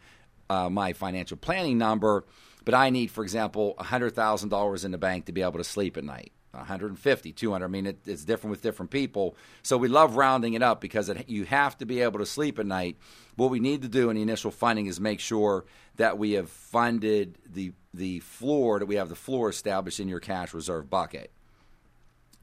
uh, 0.50 0.70
my 0.70 0.94
financial 0.94 1.38
planning 1.38 1.78
number, 1.78 2.26
but 2.66 2.74
I 2.74 2.90
need, 2.90 3.12
for 3.12 3.24
example, 3.24 3.76
$100,000 3.80 4.86
in 4.86 4.92
the 4.92 4.98
bank 4.98 5.26
to 5.26 5.32
be 5.32 5.44
able 5.44 5.60
to 5.60 5.64
sleep 5.64 5.96
at 5.96 6.04
night. 6.04 6.32
150, 6.52 7.32
200. 7.32 7.66
I 7.66 7.68
mean, 7.68 7.86
it, 7.86 8.00
it's 8.06 8.26
different 8.26 8.52
with 8.52 8.62
different 8.62 8.92
people. 8.92 9.36
So 9.62 9.78
we 9.78 9.88
love 9.88 10.16
rounding 10.16 10.54
it 10.54 10.64
up 10.64 10.82
because 10.82 11.10
it, 11.10 11.30
you 11.30 11.46
have 11.46 11.78
to 11.78 11.86
be 11.86 12.02
able 12.02 12.20
to 12.20 12.26
sleep 12.26 12.60
at 12.60 12.66
night. 12.66 12.98
What 13.36 13.50
we 13.52 13.60
need 13.60 13.84
to 13.84 13.88
do 13.88 14.10
in 14.10 14.16
the 14.16 14.22
initial 14.22 14.52
funding 14.52 14.88
is 14.88 15.00
make 15.00 15.20
sure 15.20 15.66
that 15.98 16.18
we 16.18 16.34
have 16.34 16.50
funded 16.50 17.38
the 17.46 17.74
the 17.94 18.20
floor, 18.20 18.80
that 18.80 18.86
we 18.86 18.96
have 18.96 19.10
the 19.10 19.16
floor 19.16 19.50
established 19.50 20.00
in 20.00 20.08
your 20.08 20.20
cash 20.20 20.54
reserve 20.54 20.90
bucket. 20.90 21.32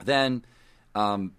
Then, 0.04 0.44
um, 0.94 1.32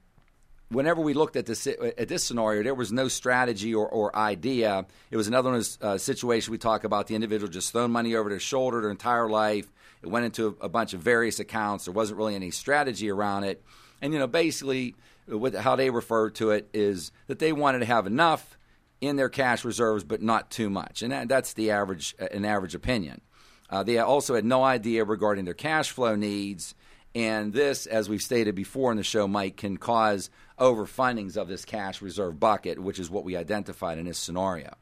whenever 0.70 1.02
we 1.02 1.14
looked 1.14 1.36
at 1.36 1.46
this 1.46 1.68
at 1.68 2.08
this 2.08 2.24
scenario, 2.24 2.64
there 2.64 2.76
was 2.76 2.92
no 2.92 3.08
strategy 3.08 3.74
or, 3.74 3.88
or 3.88 4.16
idea. 4.16 4.86
It 5.12 5.18
was 5.18 5.28
another 5.28 5.62
uh, 5.82 5.98
situation 5.98 6.52
we 6.52 6.58
talk 6.58 6.84
about 6.84 7.08
the 7.08 7.16
individual 7.16 7.52
just 7.52 7.72
throwing 7.72 7.92
money 7.92 8.16
over 8.16 8.30
their 8.30 8.40
shoulder 8.40 8.82
their 8.82 8.92
entire 8.92 9.30
life. 9.30 9.72
It 10.02 10.08
went 10.08 10.26
into 10.26 10.58
a, 10.62 10.70
bunch 10.70 10.94
of 10.94 11.02
various 11.02 11.40
accounts. 11.40 11.86
There 11.86 11.94
wasn't 11.94 12.18
really 12.18 12.36
any 12.36 12.52
strategy 12.52 13.10
around 13.10 13.44
it, 13.44 13.64
and 14.02 14.14
you 14.14 14.20
know 14.20 14.28
basically 14.28 14.96
what, 15.28 15.56
how 15.56 15.76
they 15.76 15.90
refer 15.90 16.30
to 16.32 16.52
it 16.52 16.70
is 16.74 17.12
that 17.28 17.40
they 17.40 17.52
wanted 17.52 17.80
to 17.80 17.86
have 17.86 18.08
enough 18.08 18.58
in 19.02 19.16
their 19.16 19.30
cash 19.30 19.66
reserves, 19.66 20.04
but 20.04 20.22
not 20.22 20.50
too 20.50 20.70
much, 20.70 21.02
and 21.02 21.12
that, 21.12 21.28
that's 21.28 21.54
the 21.54 21.72
average 21.72 22.16
an 22.20 22.46
average 22.46 22.76
opinion. 22.76 23.22
Uh, 23.70 23.84
they 23.84 23.98
also 23.98 24.36
had 24.36 24.46
no 24.46 24.64
idea 24.64 25.04
regarding 25.04 25.46
their 25.46 25.54
cash 25.54 25.92
flow 25.92 26.16
needs. 26.16 26.74
And 27.16 27.52
this, 27.52 27.86
as 27.86 28.08
we've 28.08 28.22
stated 28.22 28.56
before 28.56 28.92
in 28.92 28.98
the 28.98 29.04
show, 29.04 29.28
Mike, 29.28 29.58
can 29.58 29.78
cause 29.78 30.30
overfundings 30.60 31.36
of 31.36 31.48
this 31.48 31.66
cash 31.66 32.02
reserve 32.02 32.40
bucket, 32.40 32.80
which 32.80 33.00
is 33.00 33.10
what 33.10 33.24
we 33.24 33.36
identified 33.36 33.98
in 33.98 34.06
this 34.06 34.18
scenario. 34.18 34.76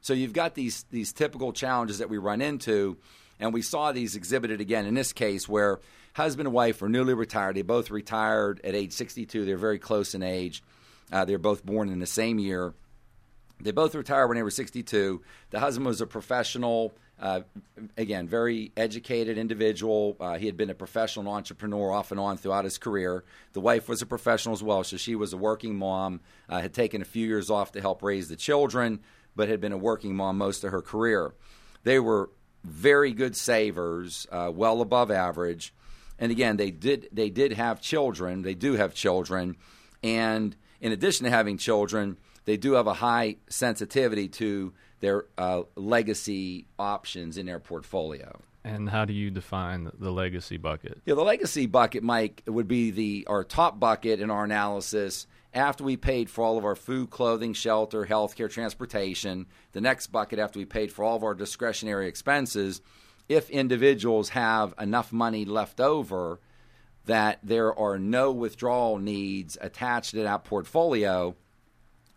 So 0.00 0.14
you've 0.14 0.32
got 0.32 0.54
these 0.54 0.84
these 0.90 1.12
typical 1.12 1.52
challenges 1.52 1.98
that 1.98 2.10
we 2.10 2.18
run 2.18 2.40
into, 2.40 2.98
and 3.40 3.52
we 3.52 3.62
saw 3.62 3.92
these 3.92 4.16
exhibited 4.16 4.60
again 4.60 4.86
in 4.86 4.94
this 4.94 5.12
case 5.12 5.48
where 5.48 5.80
husband 6.14 6.46
and 6.46 6.54
wife 6.54 6.82
are 6.82 6.88
newly 6.88 7.14
retired. 7.14 7.56
They 7.56 7.62
both 7.62 7.90
retired 7.90 8.60
at 8.64 8.74
age 8.74 8.92
62. 8.92 9.44
They're 9.44 9.56
very 9.56 9.78
close 9.78 10.14
in 10.14 10.22
age. 10.22 10.62
Uh, 11.10 11.24
they're 11.24 11.38
both 11.38 11.64
born 11.64 11.88
in 11.88 11.98
the 11.98 12.06
same 12.06 12.38
year. 12.38 12.74
They 13.60 13.70
both 13.70 13.94
retired 13.94 14.28
when 14.28 14.36
they 14.36 14.42
were 14.42 14.50
62. 14.50 15.22
The 15.50 15.60
husband 15.60 15.86
was 15.86 16.00
a 16.00 16.06
professional 16.06 16.94
uh, 17.22 17.42
again, 17.96 18.26
very 18.26 18.72
educated 18.76 19.38
individual. 19.38 20.16
Uh, 20.18 20.38
he 20.38 20.46
had 20.46 20.56
been 20.56 20.70
a 20.70 20.74
professional 20.74 21.32
entrepreneur 21.32 21.92
off 21.92 22.10
and 22.10 22.18
on 22.18 22.36
throughout 22.36 22.64
his 22.64 22.78
career. 22.78 23.22
The 23.52 23.60
wife 23.60 23.88
was 23.88 24.02
a 24.02 24.06
professional 24.06 24.54
as 24.54 24.62
well, 24.62 24.82
so 24.82 24.96
she 24.96 25.14
was 25.14 25.32
a 25.32 25.36
working 25.36 25.76
mom, 25.76 26.20
uh, 26.48 26.60
had 26.60 26.74
taken 26.74 27.00
a 27.00 27.04
few 27.04 27.26
years 27.26 27.48
off 27.48 27.72
to 27.72 27.80
help 27.80 28.02
raise 28.02 28.28
the 28.28 28.34
children, 28.34 28.98
but 29.36 29.48
had 29.48 29.60
been 29.60 29.72
a 29.72 29.78
working 29.78 30.16
mom 30.16 30.36
most 30.36 30.64
of 30.64 30.72
her 30.72 30.82
career. 30.82 31.32
They 31.84 32.00
were 32.00 32.30
very 32.64 33.12
good 33.12 33.36
savers, 33.36 34.26
uh, 34.30 34.50
well 34.54 34.80
above 34.80 35.10
average. 35.10 35.74
And 36.18 36.30
again, 36.30 36.56
they 36.56 36.70
did 36.70 37.08
they 37.12 37.30
did 37.30 37.52
have 37.52 37.80
children. 37.80 38.42
They 38.42 38.54
do 38.54 38.74
have 38.74 38.94
children, 38.94 39.56
and 40.02 40.54
in 40.80 40.92
addition 40.92 41.24
to 41.24 41.30
having 41.30 41.58
children, 41.58 42.18
they 42.44 42.56
do 42.56 42.72
have 42.72 42.86
a 42.86 42.94
high 42.94 43.36
sensitivity 43.48 44.28
to 44.28 44.72
their 45.00 45.24
uh, 45.36 45.62
legacy 45.74 46.66
options 46.78 47.36
in 47.36 47.46
their 47.46 47.58
portfolio. 47.58 48.40
And 48.64 48.88
how 48.88 49.04
do 49.04 49.12
you 49.12 49.30
define 49.30 49.90
the 49.98 50.12
legacy 50.12 50.56
bucket? 50.56 51.00
Yeah, 51.04 51.14
the 51.14 51.22
legacy 51.22 51.66
bucket, 51.66 52.04
Mike, 52.04 52.42
would 52.46 52.68
be 52.68 52.92
the 52.92 53.26
our 53.28 53.42
top 53.42 53.80
bucket 53.80 54.20
in 54.20 54.30
our 54.30 54.44
analysis 54.44 55.26
after 55.54 55.84
we 55.84 55.96
paid 55.96 56.30
for 56.30 56.42
all 56.42 56.56
of 56.56 56.64
our 56.64 56.74
food, 56.74 57.10
clothing, 57.10 57.52
shelter, 57.52 58.06
healthcare, 58.06 58.50
transportation. 58.50 59.46
The 59.72 59.80
next 59.80 60.08
bucket 60.08 60.38
after 60.38 60.58
we 60.58 60.64
paid 60.64 60.92
for 60.92 61.04
all 61.04 61.16
of 61.16 61.24
our 61.24 61.34
discretionary 61.34 62.08
expenses, 62.08 62.80
if 63.28 63.50
individuals 63.50 64.30
have 64.30 64.74
enough 64.80 65.12
money 65.12 65.44
left 65.44 65.80
over 65.80 66.40
that 67.04 67.38
there 67.42 67.76
are 67.76 67.98
no 67.98 68.32
withdrawal 68.32 68.98
needs 68.98 69.58
attached 69.60 70.12
to 70.12 70.22
that 70.22 70.44
portfolio, 70.44 71.34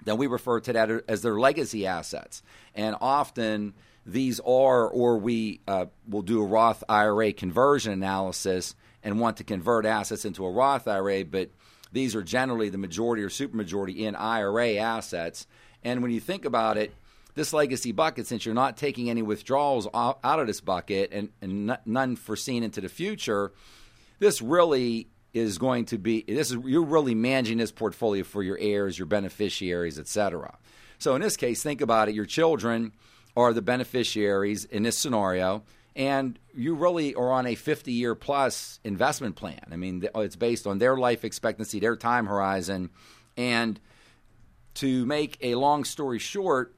then 0.03 0.17
we 0.17 0.27
refer 0.27 0.59
to 0.59 0.73
that 0.73 0.89
as 1.07 1.21
their 1.21 1.39
legacy 1.39 1.87
assets. 1.87 2.43
And 2.75 2.95
often 3.01 3.73
these 4.05 4.39
are, 4.41 4.87
or 4.87 5.17
we 5.17 5.61
uh, 5.67 5.87
will 6.07 6.21
do 6.21 6.41
a 6.41 6.45
Roth 6.45 6.83
IRA 6.87 7.33
conversion 7.33 7.91
analysis 7.91 8.75
and 9.03 9.19
want 9.19 9.37
to 9.37 9.43
convert 9.43 9.85
assets 9.85 10.25
into 10.25 10.45
a 10.45 10.51
Roth 10.51 10.87
IRA, 10.87 11.25
but 11.25 11.49
these 11.95 12.13
are 12.13 12.21
generally 12.21 12.69
the 12.69 12.77
majority 12.77 13.23
or 13.23 13.29
supermajority 13.29 13.99
in 13.99 14.15
IRA 14.15 14.75
assets. 14.75 15.47
And 15.83 16.01
when 16.03 16.11
you 16.11 16.19
think 16.19 16.43
about 16.43 16.77
it, 16.77 16.93
this 17.35 17.53
legacy 17.53 17.93
bucket, 17.93 18.27
since 18.27 18.45
you're 18.45 18.53
not 18.53 18.75
taking 18.75 19.09
any 19.09 19.21
withdrawals 19.21 19.87
out 19.93 20.19
of 20.23 20.47
this 20.47 20.59
bucket 20.61 21.11
and, 21.13 21.29
and 21.41 21.77
none 21.85 22.15
foreseen 22.15 22.63
into 22.63 22.81
the 22.81 22.89
future, 22.89 23.53
this 24.19 24.41
really 24.41 25.07
is 25.33 25.57
going 25.57 25.85
to 25.85 25.97
be 25.97 26.23
this 26.27 26.51
is 26.51 26.57
you're 26.63 26.83
really 26.83 27.15
managing 27.15 27.57
this 27.57 27.71
portfolio 27.71 28.23
for 28.23 28.43
your 28.43 28.57
heirs, 28.59 28.97
your 28.99 29.05
beneficiaries, 29.05 29.97
etc. 29.97 30.57
So 30.97 31.15
in 31.15 31.21
this 31.21 31.37
case, 31.37 31.63
think 31.63 31.81
about 31.81 32.09
it. 32.09 32.15
Your 32.15 32.25
children 32.25 32.91
are 33.37 33.53
the 33.53 33.61
beneficiaries 33.61 34.65
in 34.65 34.83
this 34.83 34.97
scenario, 34.97 35.63
and 35.95 36.37
you 36.53 36.75
really 36.75 37.15
are 37.15 37.31
on 37.31 37.47
a 37.47 37.55
50 37.55 37.91
year 37.91 38.15
plus 38.15 38.79
investment 38.83 39.35
plan. 39.35 39.61
I 39.71 39.75
mean, 39.77 40.07
oh, 40.13 40.21
it's 40.21 40.35
based 40.35 40.67
on 40.67 40.79
their 40.79 40.97
life 40.97 41.23
expectancy, 41.23 41.79
their 41.79 41.95
time 41.95 42.25
horizon, 42.25 42.89
and 43.37 43.79
to 44.75 45.05
make 45.05 45.37
a 45.41 45.55
long 45.55 45.85
story 45.85 46.19
short, 46.19 46.75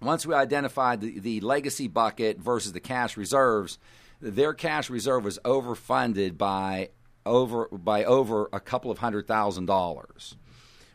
once 0.00 0.26
we 0.26 0.34
identified 0.34 1.00
the, 1.00 1.18
the 1.20 1.40
legacy 1.40 1.86
bucket 1.86 2.38
versus 2.38 2.72
the 2.72 2.80
cash 2.80 3.16
reserves, 3.16 3.78
their 4.20 4.52
cash 4.52 4.90
reserve 4.90 5.24
was 5.24 5.38
overfunded 5.44 6.36
by 6.36 6.90
over 7.24 7.68
by 7.68 8.04
over 8.04 8.48
a 8.52 8.60
couple 8.60 8.90
of 8.90 8.98
hundred 8.98 9.26
thousand 9.26 9.64
dollars 9.64 10.36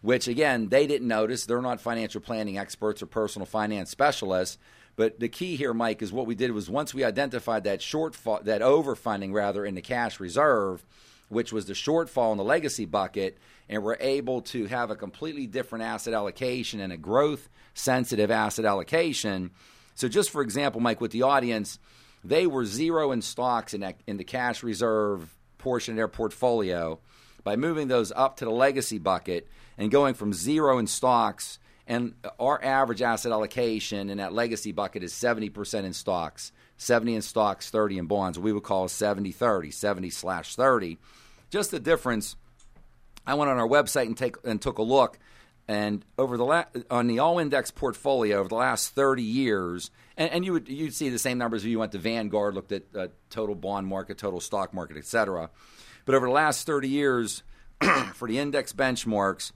which 0.01 0.27
again 0.27 0.69
they 0.69 0.87
didn't 0.87 1.07
notice. 1.07 1.45
They're 1.45 1.61
not 1.61 1.81
financial 1.81 2.21
planning 2.21 2.57
experts 2.57 3.01
or 3.01 3.05
personal 3.05 3.45
finance 3.45 3.89
specialists 3.89 4.57
but 4.99 5.17
the 5.19 5.29
key 5.29 5.55
here 5.55 5.73
mike 5.73 6.01
is 6.01 6.11
what 6.11 6.27
we 6.27 6.35
did 6.35 6.51
was 6.51 6.69
once 6.69 6.93
we 6.93 7.05
identified 7.05 7.63
that 7.63 7.79
shortfall 7.79 8.43
that 8.43 8.61
overfunding 8.61 9.33
rather 9.33 9.65
in 9.65 9.75
the 9.75 9.81
cash 9.81 10.19
reserve 10.19 10.83
which 11.29 11.53
was 11.53 11.65
the 11.65 11.73
shortfall 11.73 12.31
in 12.33 12.37
the 12.37 12.43
legacy 12.43 12.85
bucket 12.85 13.37
and 13.69 13.81
we're 13.81 13.97
able 13.99 14.41
to 14.41 14.65
have 14.65 14.91
a 14.91 14.95
completely 14.95 15.47
different 15.47 15.85
asset 15.85 16.13
allocation 16.13 16.81
and 16.81 16.91
a 16.91 16.97
growth 16.97 17.49
sensitive 17.73 18.29
asset 18.29 18.65
allocation 18.65 19.51
so 19.95 20.09
just 20.09 20.29
for 20.29 20.41
example 20.41 20.81
mike 20.81 20.99
with 20.99 21.11
the 21.11 21.21
audience 21.21 21.79
they 22.23 22.45
were 22.45 22.65
zero 22.65 23.13
in 23.13 23.21
stocks 23.21 23.73
in, 23.73 23.81
that, 23.81 23.95
in 24.05 24.17
the 24.17 24.25
cash 24.25 24.63
reserve 24.63 25.33
portion 25.57 25.93
of 25.93 25.95
their 25.95 26.07
portfolio 26.09 26.99
by 27.43 27.55
moving 27.55 27.87
those 27.87 28.11
up 28.15 28.37
to 28.37 28.45
the 28.45 28.51
legacy 28.51 28.97
bucket 28.97 29.47
and 29.77 29.91
going 29.91 30.13
from 30.13 30.33
zero 30.33 30.77
in 30.77 30.87
stocks. 30.87 31.59
And 31.89 32.13
our 32.39 32.63
average 32.63 33.01
asset 33.01 33.31
allocation 33.31 34.11
in 34.11 34.19
that 34.19 34.31
legacy 34.31 34.71
bucket 34.71 35.01
is 35.01 35.11
70% 35.11 35.85
in 35.85 35.93
stocks, 35.93 36.51
70 36.77 37.15
in 37.15 37.21
stocks, 37.23 37.71
30 37.71 37.97
in 37.97 38.05
bonds. 38.05 38.37
We 38.37 38.53
would 38.53 38.61
call 38.61 38.87
70 38.87 39.31
30, 39.31 39.71
70 39.71 40.11
slash 40.11 40.55
30. 40.55 40.99
Just 41.49 41.71
the 41.71 41.79
difference. 41.79 42.35
I 43.25 43.33
went 43.33 43.49
on 43.49 43.57
our 43.57 43.67
website 43.67 44.05
and, 44.05 44.15
take, 44.15 44.35
and 44.43 44.61
took 44.61 44.77
a 44.77 44.83
look. 44.83 45.17
And 45.67 46.05
over 46.19 46.37
the 46.37 46.45
la- 46.45 46.65
on 46.91 47.07
the 47.07 47.19
all 47.19 47.39
index 47.39 47.71
portfolio 47.71 48.37
over 48.37 48.49
the 48.49 48.55
last 48.55 48.93
30 48.93 49.23
years, 49.23 49.89
and, 50.15 50.31
and, 50.31 50.45
you 50.45 50.53
would 50.53 50.69
you'd 50.69 50.93
see 50.93 51.09
the 51.09 51.19
same 51.19 51.39
numbers 51.39 51.63
if 51.63 51.69
you 51.69 51.79
went 51.79 51.91
to 51.93 51.99
Vanguard, 51.99 52.53
looked 52.53 52.71
at 52.71 52.83
uh, 52.95 53.07
total 53.31 53.55
bond 53.55 53.87
market, 53.87 54.17
total 54.19 54.39
stock 54.39 54.75
market, 54.75 54.97
et 54.97 55.05
cetera. 55.05 55.49
But 56.05 56.15
over 56.15 56.27
the 56.27 56.33
last 56.33 56.67
30 56.67 56.87
years, 56.87 57.43
for 58.13 58.27
the 58.27 58.37
index 58.37 58.73
benchmarks, 58.73 59.51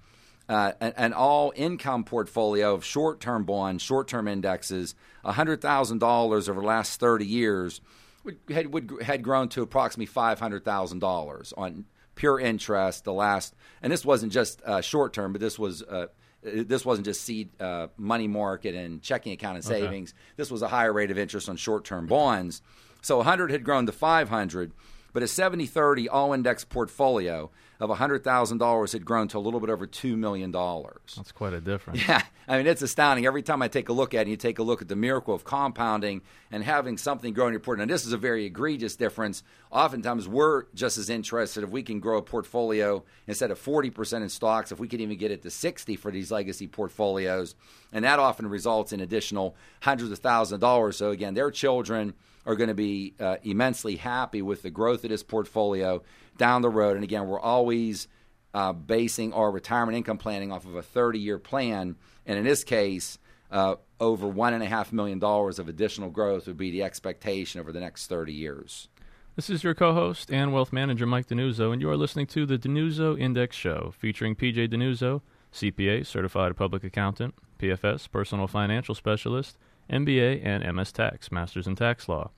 uh, 0.50 0.73
an, 0.79 1.13
all 1.13 1.53
income 1.55 2.03
portfolio 2.03 2.73
of 2.73 2.83
short 2.83 3.19
term 3.19 3.43
bonds, 3.43 3.81
short 3.81 4.07
term 4.07 4.27
indexes, 4.27 4.95
$100,000 5.25 6.50
over 6.50 6.62
the 6.62 6.67
last 6.67 7.00
30 7.00 7.25
years 7.25 7.81
would, 8.23 8.38
had, 8.50 8.73
would, 8.73 8.91
had 9.01 9.23
grown 9.23 9.50
to 9.50 9.62
approximately 9.62 10.12
$500,000 10.13 11.53
on 11.57 11.85
pure 12.15 12.39
interest. 12.39 13.03
The 13.03 13.13
last, 13.13 13.55
and 13.81 13.91
this 13.91 14.05
wasn't 14.05 14.31
just 14.31 14.62
uh, 14.63 14.81
short 14.81 15.13
term, 15.13 15.31
but 15.33 15.41
this 15.41 15.57
was. 15.57 15.81
Uh, 15.81 16.07
this 16.45 16.83
wasn't 16.83 17.05
just 17.05 17.21
seed 17.21 17.50
uh, 17.62 17.88
money 17.95 18.27
market 18.27 18.75
and 18.75 19.01
checking 19.01 19.31
account 19.31 19.55
and 19.55 19.63
savings. 19.63 20.09
Okay. 20.09 20.33
This 20.35 20.51
was 20.51 20.62
a 20.62 20.67
higher 20.67 20.91
rate 20.91 21.09
of 21.09 21.17
interest 21.17 21.47
on 21.47 21.55
short 21.55 21.85
term 21.85 22.05
bonds. 22.05 22.62
So 23.01 23.15
100 23.15 23.50
had 23.50 23.63
grown 23.63 23.85
to 23.85 23.93
500. 23.93 24.73
But 25.13 25.23
a 25.23 25.27
70 25.27 25.67
30 25.67 26.09
all 26.09 26.33
index 26.33 26.65
portfolio 26.65 27.50
of 27.83 27.89
$100,000 27.89 28.93
had 28.93 29.05
grown 29.05 29.27
to 29.27 29.37
a 29.37 29.39
little 29.39 29.59
bit 29.59 29.69
over 29.69 29.85
$2 29.85 30.15
million. 30.15 30.51
That's 30.51 31.31
quite 31.33 31.53
a 31.53 31.59
difference. 31.59 32.01
Yeah, 32.07 32.21
I 32.47 32.57
mean, 32.57 32.67
it's 32.67 32.81
astounding. 32.81 33.25
Every 33.25 33.41
time 33.41 33.61
I 33.61 33.67
take 33.67 33.89
a 33.89 33.93
look 33.93 34.13
at 34.13 34.27
it, 34.27 34.29
you 34.29 34.37
take 34.37 34.59
a 34.59 34.63
look 34.63 34.81
at 34.81 34.87
the 34.87 34.95
miracle 34.95 35.33
of 35.33 35.43
compounding 35.43 36.21
and 36.51 36.63
having 36.63 36.97
something 36.97 37.33
grow 37.33 37.47
in 37.47 37.53
your 37.53 37.59
portfolio. 37.59 37.85
Now, 37.85 37.93
this 37.93 38.05
is 38.05 38.13
a 38.13 38.17
very 38.17 38.45
egregious 38.45 38.95
difference. 38.95 39.43
Oftentimes, 39.71 40.27
we're 40.27 40.65
just 40.73 40.97
as 40.97 41.09
interested 41.09 41.63
if 41.63 41.69
we 41.69 41.83
can 41.83 41.99
grow 41.99 42.17
a 42.17 42.21
portfolio 42.21 43.03
instead 43.27 43.51
of 43.51 43.59
40% 43.61 44.21
in 44.21 44.29
stocks, 44.29 44.71
if 44.71 44.79
we 44.79 44.87
could 44.87 45.01
even 45.01 45.17
get 45.17 45.31
it 45.31 45.41
to 45.43 45.49
60 45.49 45.95
for 45.97 46.11
these 46.11 46.31
legacy 46.31 46.67
portfolios. 46.67 47.55
And 47.91 48.05
that 48.05 48.19
often 48.19 48.47
results 48.47 48.93
in 48.93 49.01
additional 49.01 49.55
hundreds 49.81 50.11
of 50.11 50.19
thousands 50.19 50.53
of 50.53 50.59
dollars. 50.61 50.97
So, 50.97 51.11
again, 51.11 51.33
their 51.33 51.51
children 51.51 52.13
are 52.45 52.55
going 52.55 52.67
to 52.67 52.73
be 52.73 53.15
uh, 53.19 53.38
immensely 53.43 53.95
happy 53.95 54.41
with 54.41 54.62
the 54.62 54.69
growth 54.69 55.03
of 55.03 55.09
this 55.09 55.23
portfolio 55.23 56.03
down 56.38 56.62
the 56.62 56.69
road. 56.69 56.95
And 56.95 57.03
again, 57.03 57.27
we're 57.27 57.39
always 57.39 58.07
uh, 58.53 58.73
basing 58.73 59.33
our 59.33 59.51
retirement 59.51 59.97
income 59.97 60.17
planning 60.17 60.51
off 60.51 60.65
of 60.65 60.75
a 60.75 60.83
30 60.83 61.19
year 61.19 61.39
plan. 61.39 61.95
And 62.25 62.38
in 62.38 62.43
this 62.43 62.63
case, 62.63 63.17
uh, 63.51 63.75
over 64.00 64.27
$1.5 64.27 64.91
million 64.91 65.23
of 65.23 65.69
additional 65.69 66.09
growth 66.09 66.47
would 66.47 66.57
be 66.57 66.71
the 66.71 66.83
expectation 66.83 67.62
over 67.62 67.71
the 67.71 67.79
next 67.79 68.07
30 68.07 68.33
years. 68.33 68.89
This 69.35 69.50
is 69.50 69.63
your 69.63 69.73
co 69.73 69.93
host 69.93 70.31
and 70.31 70.53
wealth 70.53 70.71
manager, 70.71 71.07
Mike 71.07 71.27
DiNuzzo, 71.27 71.73
and 71.73 71.81
you 71.81 71.89
are 71.89 71.97
listening 71.97 72.27
to 72.27 72.45
the 72.45 72.57
DiNuzzo 72.57 73.19
Index 73.19 73.55
Show 73.55 73.93
featuring 73.97 74.35
PJ 74.35 74.69
DiNuzzo, 74.69 75.21
CPA, 75.51 76.05
Certified 76.05 76.55
Public 76.55 76.83
Accountant, 76.83 77.33
PFS, 77.57 78.12
Personal 78.12 78.47
Financial 78.47 78.93
Specialist, 78.93 79.57
MBA, 79.89 80.41
and 80.43 80.75
MS 80.75 80.91
Tax, 80.91 81.31
Masters 81.31 81.67
in 81.67 81.75
Tax 81.75 82.07
Law. 82.07 82.31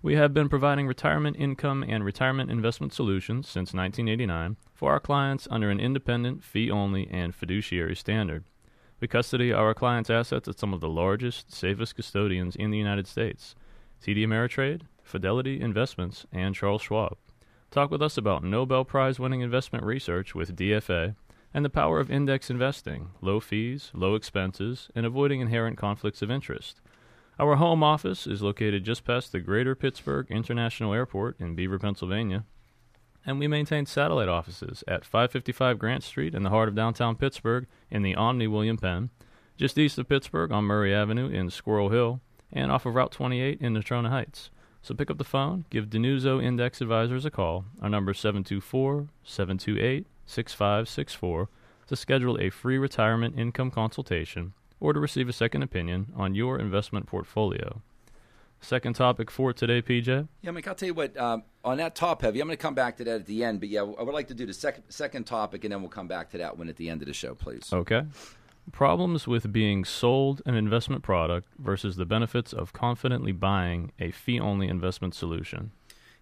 We 0.00 0.14
have 0.14 0.32
been 0.32 0.48
providing 0.48 0.86
retirement 0.86 1.36
income 1.38 1.82
and 1.82 2.04
retirement 2.04 2.50
investment 2.50 2.92
solutions 2.92 3.48
since 3.48 3.74
1989 3.74 4.56
for 4.72 4.92
our 4.92 5.00
clients 5.00 5.48
under 5.50 5.70
an 5.70 5.80
independent, 5.80 6.44
fee 6.44 6.70
only, 6.70 7.08
and 7.10 7.34
fiduciary 7.34 7.96
standard. 7.96 8.44
We 9.00 9.08
custody 9.08 9.52
our 9.52 9.74
clients' 9.74 10.10
assets 10.10 10.48
at 10.48 10.58
some 10.58 10.72
of 10.72 10.80
the 10.80 10.88
largest, 10.88 11.52
safest 11.52 11.96
custodians 11.96 12.56
in 12.56 12.70
the 12.70 12.78
United 12.78 13.06
States 13.06 13.54
TD 14.02 14.18
Ameritrade, 14.18 14.82
Fidelity 15.02 15.60
Investments, 15.60 16.26
and 16.32 16.54
Charles 16.54 16.82
Schwab. 16.82 17.16
Talk 17.70 17.90
with 17.90 18.02
us 18.02 18.16
about 18.16 18.44
Nobel 18.44 18.84
Prize 18.84 19.18
winning 19.18 19.40
investment 19.40 19.84
research 19.84 20.34
with 20.34 20.56
DFA 20.56 21.16
and 21.52 21.64
the 21.64 21.70
power 21.70 21.98
of 21.98 22.10
index 22.10 22.50
investing, 22.50 23.10
low 23.20 23.40
fees, 23.40 23.90
low 23.94 24.14
expenses, 24.14 24.88
and 24.94 25.04
avoiding 25.04 25.40
inherent 25.40 25.76
conflicts 25.76 26.22
of 26.22 26.30
interest. 26.30 26.80
Our 27.40 27.54
home 27.54 27.84
office 27.84 28.26
is 28.26 28.42
located 28.42 28.82
just 28.82 29.04
past 29.04 29.30
the 29.30 29.38
Greater 29.38 29.76
Pittsburgh 29.76 30.26
International 30.28 30.92
Airport 30.92 31.38
in 31.38 31.54
Beaver, 31.54 31.78
Pennsylvania, 31.78 32.44
and 33.24 33.38
we 33.38 33.46
maintain 33.46 33.86
satellite 33.86 34.28
offices 34.28 34.82
at 34.88 35.04
555 35.04 35.78
Grant 35.78 36.02
Street 36.02 36.34
in 36.34 36.42
the 36.42 36.50
heart 36.50 36.68
of 36.68 36.74
downtown 36.74 37.14
Pittsburgh 37.14 37.68
in 37.92 38.02
the 38.02 38.16
Omni 38.16 38.48
William 38.48 38.76
Penn, 38.76 39.10
just 39.56 39.78
east 39.78 39.98
of 39.98 40.08
Pittsburgh 40.08 40.50
on 40.50 40.64
Murray 40.64 40.92
Avenue 40.92 41.28
in 41.28 41.48
Squirrel 41.48 41.90
Hill, 41.90 42.20
and 42.52 42.72
off 42.72 42.86
of 42.86 42.96
Route 42.96 43.12
28 43.12 43.60
in 43.60 43.72
Natrona 43.72 44.08
Heights. 44.08 44.50
So 44.82 44.96
pick 44.96 45.08
up 45.08 45.18
the 45.18 45.24
phone, 45.24 45.64
give 45.70 45.86
DiNuzzo 45.86 46.42
Index 46.42 46.80
Advisors 46.80 47.24
a 47.24 47.30
call. 47.30 47.66
Our 47.80 47.88
number 47.88 48.10
is 48.10 48.18
724 48.18 49.10
728 49.22 50.06
6564 50.26 51.48
to 51.86 51.94
schedule 51.94 52.36
a 52.40 52.50
free 52.50 52.78
retirement 52.78 53.38
income 53.38 53.70
consultation 53.70 54.54
or 54.80 54.92
to 54.92 55.00
receive 55.00 55.28
a 55.28 55.32
second 55.32 55.62
opinion 55.62 56.12
on 56.16 56.34
your 56.34 56.58
investment 56.58 57.06
portfolio. 57.06 57.82
Second 58.60 58.94
topic 58.94 59.30
for 59.30 59.52
today, 59.52 59.80
PJ. 59.80 60.26
Yeah, 60.42 60.50
Mike, 60.50 60.66
I'll 60.66 60.74
tell 60.74 60.88
you 60.88 60.94
what, 60.94 61.16
um, 61.16 61.44
on 61.64 61.76
that 61.78 61.94
top 61.94 62.22
heavy, 62.22 62.40
I'm 62.40 62.48
going 62.48 62.56
to 62.56 62.62
come 62.62 62.74
back 62.74 62.96
to 62.96 63.04
that 63.04 63.20
at 63.20 63.26
the 63.26 63.44
end, 63.44 63.60
but 63.60 63.68
yeah, 63.68 63.82
I 63.82 64.02
would 64.02 64.14
like 64.14 64.28
to 64.28 64.34
do 64.34 64.46
the 64.46 64.54
second, 64.54 64.84
second 64.88 65.24
topic, 65.24 65.64
and 65.64 65.72
then 65.72 65.80
we'll 65.80 65.90
come 65.90 66.08
back 66.08 66.30
to 66.30 66.38
that 66.38 66.58
one 66.58 66.68
at 66.68 66.76
the 66.76 66.90
end 66.90 67.00
of 67.00 67.06
the 67.06 67.14
show, 67.14 67.34
please. 67.34 67.72
Okay. 67.72 68.02
Problems 68.72 69.26
with 69.26 69.52
being 69.52 69.84
sold 69.84 70.42
an 70.44 70.54
investment 70.54 71.02
product 71.02 71.48
versus 71.58 71.96
the 71.96 72.04
benefits 72.04 72.52
of 72.52 72.72
confidently 72.72 73.32
buying 73.32 73.92
a 73.98 74.10
fee 74.10 74.40
only 74.40 74.68
investment 74.68 75.14
solution. 75.14 75.70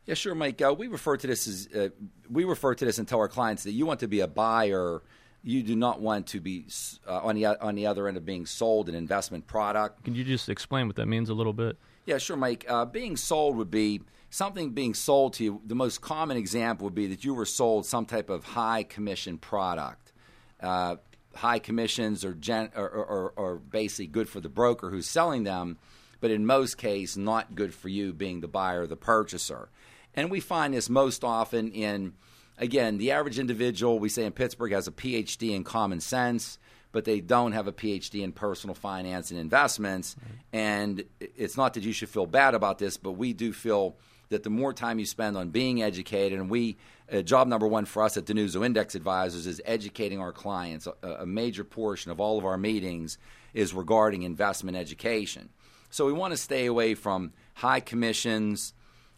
Yeah, 0.05 0.15
sure, 0.15 0.35
Mike. 0.37 0.63
Uh, 0.63 0.73
we 0.77 0.87
refer 0.87 1.17
to 1.17 1.27
this 1.27 1.49
as 1.49 1.69
uh, 1.75 1.89
we 2.31 2.45
refer 2.45 2.75
to 2.75 2.85
this 2.85 2.99
and 2.99 3.09
tell 3.09 3.19
our 3.19 3.29
clients 3.29 3.65
that 3.65 3.73
you 3.73 3.87
want 3.87 4.01
to 4.01 4.09
be 4.09 4.21
a 4.21 4.29
buyer 4.29 5.03
you 5.47 5.63
do 5.63 5.77
not 5.77 6.01
want 6.01 6.27
to 6.27 6.41
be 6.41 6.67
uh, 7.07 7.21
on 7.21 7.37
the 7.37 7.47
on 7.47 7.77
the 7.77 7.87
other 7.87 8.09
end 8.09 8.17
of 8.17 8.27
being 8.27 8.47
sold 8.47 8.89
an 8.89 8.97
investment 8.97 9.47
product. 9.47 10.03
Can 10.05 10.17
you 10.17 10.25
just 10.25 10.49
explain 10.49 10.89
what 10.89 10.97
that 10.97 11.07
means 11.07 11.31
a 11.31 11.35
little 11.35 11.53
bit? 11.53 11.79
Yeah, 12.05 12.19
sure, 12.19 12.37
Mike. 12.37 12.67
Uh, 12.69 12.85
being 12.85 13.17
sold 13.17 13.57
would 13.57 13.71
be 13.71 14.03
something 14.29 14.71
being 14.71 14.93
sold 14.93 15.35
to 15.35 15.45
you. 15.45 15.61
The 15.65 15.77
most 15.77 16.01
common 16.01 16.37
example 16.37 16.87
would 16.87 16.97
be 16.97 17.07
that 17.07 17.25
you 17.25 17.33
were 17.33 17.47
sold 17.47 17.87
some 17.87 18.07
type 18.07 18.29
of 18.29 18.43
high 18.43 18.83
commission 18.83 19.39
product. 19.39 20.13
Uh, 20.61 20.97
high 21.37 21.61
commissions 21.61 22.25
are, 22.25 22.35
gen- 22.35 22.71
are, 22.75 22.91
are, 22.91 23.33
are 23.37 23.57
basically 23.57 24.09
good 24.09 24.29
for 24.29 24.41
the 24.41 24.49
broker 24.49 24.91
who's 24.91 25.07
selling 25.07 25.45
them, 25.45 25.79
but 26.21 26.31
in 26.31 26.45
most 26.45 26.77
cases, 26.77 27.17
not 27.17 27.55
good 27.55 27.73
for 27.73 27.89
you 27.89 28.13
being 28.13 28.41
the 28.41 28.49
buyer 28.49 28.83
or 28.83 28.87
the 28.87 28.97
purchaser. 28.97 29.69
And 30.15 30.31
we 30.31 30.41
find 30.41 30.75
this 30.75 30.89
most 30.89 31.23
often 31.23 31.71
in 31.71 32.15
again, 32.59 32.99
the 32.99 33.13
average 33.13 33.39
individual, 33.39 33.99
we 33.99 34.09
say 34.09 34.25
in 34.25 34.33
Pittsburgh, 34.33 34.73
has 34.73 34.89
a 34.89 34.93
PhD 34.93 35.55
in 35.55 35.65
common 35.65 36.01
sense, 36.01 36.59
but 36.93 37.05
they 37.05 37.21
don't 37.21 37.53
have 37.53 37.67
a 37.67 37.73
PhD 37.73 38.23
in 38.23 38.33
personal 38.33 38.75
finance 38.75 39.31
and 39.31 39.39
investments. 39.39 40.17
And 40.53 41.05
it's 41.21 41.57
not 41.57 41.75
that 41.75 41.83
you 41.83 41.93
should 41.93 42.09
feel 42.09 42.27
bad 42.27 42.55
about 42.55 42.79
this, 42.79 42.97
but 42.97 43.13
we 43.13 43.33
do 43.33 43.53
feel 43.53 43.97
that 44.29 44.43
the 44.43 44.51
more 44.51 44.73
time 44.73 44.99
you 44.99 45.07
spend 45.07 45.37
on 45.37 45.51
being 45.51 45.83
educated, 45.83 46.39
and 46.39 46.51
we, 46.51 46.77
uh, 47.13 47.23
job 47.23 47.47
number 47.47 47.67
one 47.67 47.85
for 47.85 48.03
us 48.03 48.17
at 48.17 48.25
DiNuzzo 48.25 48.65
Index 48.65 48.95
Advisors 48.95 49.47
is 49.47 49.61
educating 49.65 50.19
our 50.21 50.33
clients. 50.33 50.89
A, 51.03 51.09
a 51.09 51.27
major 51.27 51.65
portion 51.65 52.11
of 52.11 52.19
all 52.19 52.39
of 52.39 52.45
our 52.45 52.57
meetings 52.57 53.19
is 53.55 53.73
regarding 53.73 54.23
investment 54.23 54.77
education. 54.77 55.51
So 55.91 56.07
we 56.07 56.13
want 56.13 56.33
to 56.33 56.37
stay 56.37 56.67
away 56.67 56.95
from 56.95 57.33
high 57.55 57.81
commissions, 57.81 58.75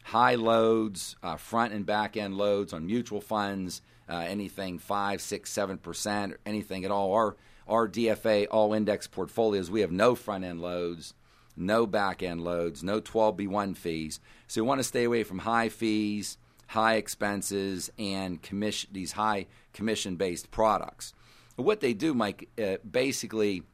high 0.08 0.36
loads, 0.36 1.16
uh, 1.22 1.36
front 1.36 1.74
and 1.74 1.84
back 1.84 2.16
end 2.16 2.34
loads 2.34 2.72
on 2.72 2.86
mutual 2.86 3.20
funds, 3.20 3.82
uh, 4.08 4.16
anything 4.16 4.78
five, 4.78 5.20
six, 5.20 5.50
seven 5.50 5.76
percent, 5.76 6.34
anything 6.46 6.84
at 6.84 6.90
all. 6.90 7.12
Our 7.12 7.36
our 7.68 7.86
DFA 7.86 8.46
all 8.50 8.72
index 8.72 9.06
portfolios, 9.06 9.70
we 9.70 9.82
have 9.82 9.92
no 9.92 10.14
front 10.14 10.44
end 10.44 10.62
loads, 10.62 11.12
no 11.54 11.86
back 11.86 12.22
end 12.22 12.42
loads, 12.42 12.82
no 12.82 13.02
12b1 13.02 13.76
fees. 13.76 14.20
So 14.46 14.62
we 14.62 14.66
want 14.66 14.78
to 14.78 14.84
stay 14.84 15.04
away 15.04 15.24
from 15.24 15.40
high 15.40 15.68
fees, 15.68 16.38
high 16.68 16.94
expenses, 16.94 17.90
and 17.98 18.40
commission 18.40 18.88
these 18.92 19.12
high 19.12 19.46
commission 19.74 20.16
based 20.16 20.50
products. 20.50 21.12
What 21.56 21.80
they 21.80 21.92
do, 21.92 22.14
Mike, 22.14 22.48
uh, 22.58 22.76
basically, 22.90 23.64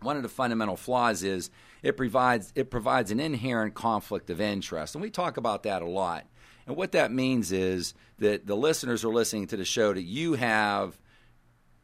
one 0.00 0.16
of 0.16 0.22
the 0.22 0.28
fundamental 0.28 0.76
flaws 0.76 1.24
is 1.24 1.50
it 1.82 1.96
provides 1.96 2.52
it 2.54 2.70
provides 2.70 3.10
an 3.10 3.20
inherent 3.20 3.74
conflict 3.74 4.30
of 4.30 4.40
interest, 4.40 4.94
and 4.94 5.02
we 5.02 5.10
talk 5.10 5.36
about 5.36 5.64
that 5.64 5.82
a 5.82 5.86
lot. 5.86 6.26
And 6.66 6.76
what 6.76 6.92
that 6.92 7.12
means 7.12 7.52
is 7.52 7.94
that 8.18 8.46
the 8.46 8.56
listeners 8.56 9.04
are 9.04 9.12
listening 9.12 9.46
to 9.48 9.56
the 9.56 9.64
show 9.64 9.92
that 9.92 10.02
you 10.02 10.34
have 10.34 10.98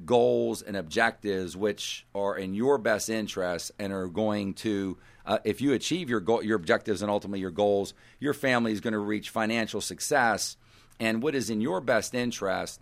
goals 0.04 0.62
and 0.62 0.76
objectives 0.76 1.56
which 1.56 2.04
are 2.14 2.36
in 2.36 2.54
your 2.54 2.78
best 2.78 3.08
interest 3.08 3.70
and 3.78 3.92
are 3.92 4.08
going 4.08 4.54
to 4.54 4.98
uh, 5.24 5.38
if 5.44 5.60
you 5.60 5.72
achieve 5.72 6.10
your 6.10 6.20
goal, 6.20 6.42
your 6.42 6.56
objectives 6.56 7.02
and 7.02 7.10
ultimately 7.10 7.40
your 7.40 7.50
goals, 7.50 7.94
your 8.18 8.34
family 8.34 8.72
is 8.72 8.80
going 8.80 8.92
to 8.92 8.98
reach 8.98 9.30
financial 9.30 9.80
success. 9.80 10.56
And 10.98 11.22
what 11.22 11.34
is 11.34 11.50
in 11.50 11.60
your 11.60 11.80
best 11.80 12.14
interest 12.14 12.80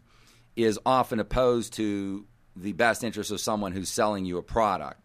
is 0.56 0.78
often 0.86 1.20
opposed 1.20 1.74
to 1.74 2.26
the 2.56 2.72
best 2.72 3.04
interest 3.04 3.30
of 3.30 3.40
someone 3.40 3.72
who's 3.72 3.88
selling 3.88 4.24
you 4.24 4.38
a 4.38 4.42
product 4.42 5.00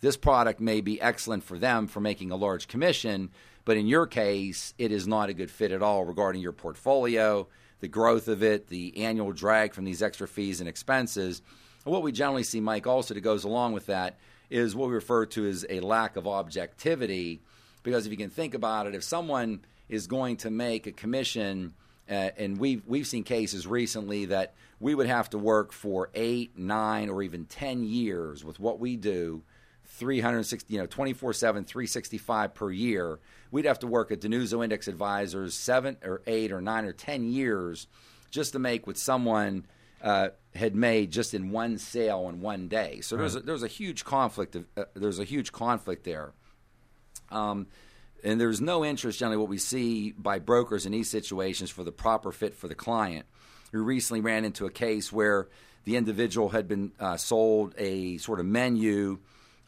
this 0.00 0.16
product 0.16 0.60
may 0.60 0.80
be 0.80 1.00
excellent 1.00 1.44
for 1.44 1.58
them 1.58 1.86
for 1.86 2.00
making 2.00 2.30
a 2.30 2.36
large 2.36 2.68
commission, 2.68 3.30
but 3.64 3.76
in 3.76 3.86
your 3.86 4.06
case, 4.06 4.74
it 4.78 4.92
is 4.92 5.06
not 5.06 5.28
a 5.28 5.34
good 5.34 5.50
fit 5.50 5.72
at 5.72 5.82
all 5.82 6.04
regarding 6.04 6.40
your 6.40 6.52
portfolio, 6.52 7.46
the 7.80 7.88
growth 7.88 8.28
of 8.28 8.42
it, 8.42 8.68
the 8.68 9.04
annual 9.04 9.32
drag 9.32 9.74
from 9.74 9.84
these 9.84 10.02
extra 10.02 10.28
fees 10.28 10.60
and 10.60 10.68
expenses. 10.68 11.42
And 11.84 11.92
what 11.92 12.02
we 12.02 12.12
generally 12.12 12.44
see, 12.44 12.60
Mike, 12.60 12.86
also 12.86 13.14
that 13.14 13.20
goes 13.20 13.44
along 13.44 13.72
with 13.72 13.86
that 13.86 14.18
is 14.50 14.74
what 14.74 14.88
we 14.88 14.94
refer 14.94 15.26
to 15.26 15.46
as 15.46 15.66
a 15.68 15.80
lack 15.80 16.16
of 16.16 16.26
objectivity. 16.26 17.40
Because 17.82 18.06
if 18.06 18.12
you 18.12 18.18
can 18.18 18.30
think 18.30 18.54
about 18.54 18.86
it, 18.86 18.94
if 18.94 19.04
someone 19.04 19.60
is 19.88 20.06
going 20.06 20.36
to 20.38 20.50
make 20.50 20.86
a 20.86 20.92
commission, 20.92 21.74
uh, 22.08 22.30
and 22.36 22.58
we've 22.58 22.82
we've 22.86 23.06
seen 23.06 23.24
cases 23.24 23.66
recently 23.66 24.26
that 24.26 24.54
we 24.80 24.94
would 24.94 25.06
have 25.06 25.30
to 25.30 25.38
work 25.38 25.72
for 25.72 26.10
eight, 26.14 26.56
nine, 26.56 27.10
or 27.10 27.22
even 27.22 27.44
ten 27.44 27.84
years 27.84 28.44
with 28.44 28.58
what 28.58 28.78
we 28.78 28.96
do 28.96 29.42
360, 29.88 30.72
you 30.72 30.80
know, 30.80 30.86
24 30.86 31.32
7, 31.32 31.64
365 31.64 32.54
per 32.54 32.70
year, 32.70 33.18
we'd 33.50 33.64
have 33.64 33.78
to 33.80 33.86
work 33.86 34.10
at 34.10 34.20
DiNuzzo 34.20 34.62
Index 34.62 34.86
Advisors 34.88 35.54
seven 35.54 35.96
or 36.04 36.22
eight 36.26 36.52
or 36.52 36.60
nine 36.60 36.84
or 36.84 36.92
10 36.92 37.24
years 37.32 37.86
just 38.30 38.52
to 38.52 38.58
make 38.58 38.86
what 38.86 38.96
someone 38.96 39.66
uh, 40.02 40.28
had 40.54 40.76
made 40.76 41.10
just 41.10 41.34
in 41.34 41.50
one 41.50 41.78
sale 41.78 42.28
in 42.28 42.40
one 42.40 42.68
day. 42.68 43.00
So 43.00 43.16
right. 43.16 43.22
there's, 43.22 43.36
a, 43.36 43.40
there's 43.40 43.62
a 43.62 43.68
huge 43.68 44.04
conflict. 44.04 44.56
Of, 44.56 44.66
uh, 44.76 44.84
there's 44.94 45.18
a 45.18 45.24
huge 45.24 45.52
conflict 45.52 46.04
there. 46.04 46.32
Um, 47.30 47.66
and 48.22 48.40
there's 48.40 48.60
no 48.60 48.84
interest 48.84 49.18
generally 49.18 49.38
what 49.38 49.48
we 49.48 49.58
see 49.58 50.12
by 50.12 50.38
brokers 50.38 50.86
in 50.86 50.92
these 50.92 51.08
situations 51.08 51.70
for 51.70 51.84
the 51.84 51.92
proper 51.92 52.32
fit 52.32 52.54
for 52.54 52.68
the 52.68 52.74
client. 52.74 53.26
We 53.72 53.80
recently 53.80 54.20
ran 54.20 54.44
into 54.44 54.66
a 54.66 54.70
case 54.70 55.12
where 55.12 55.48
the 55.84 55.96
individual 55.96 56.50
had 56.50 56.68
been 56.68 56.92
uh, 56.98 57.16
sold 57.16 57.74
a 57.78 58.18
sort 58.18 58.40
of 58.40 58.46
menu 58.46 59.18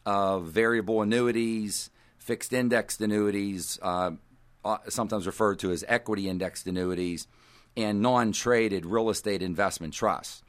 of 0.07 0.47
variable 0.47 1.03
annuities, 1.03 1.91
fixed 2.19 2.53
indexed 2.53 3.01
annuities, 3.01 3.79
uh, 3.83 4.13
uh 4.65 4.79
sometimes 4.89 5.27
referred 5.27 5.59
to 5.59 5.71
as 5.71 5.85
equity 5.89 6.29
indexed 6.29 6.67
annuities, 6.67 7.27
and 7.77 8.03
non 8.03 8.33
traded 8.33 8.87
real 8.87 9.11
estate 9.11 9.43
investment 9.43 9.95
trusts. 9.95 10.43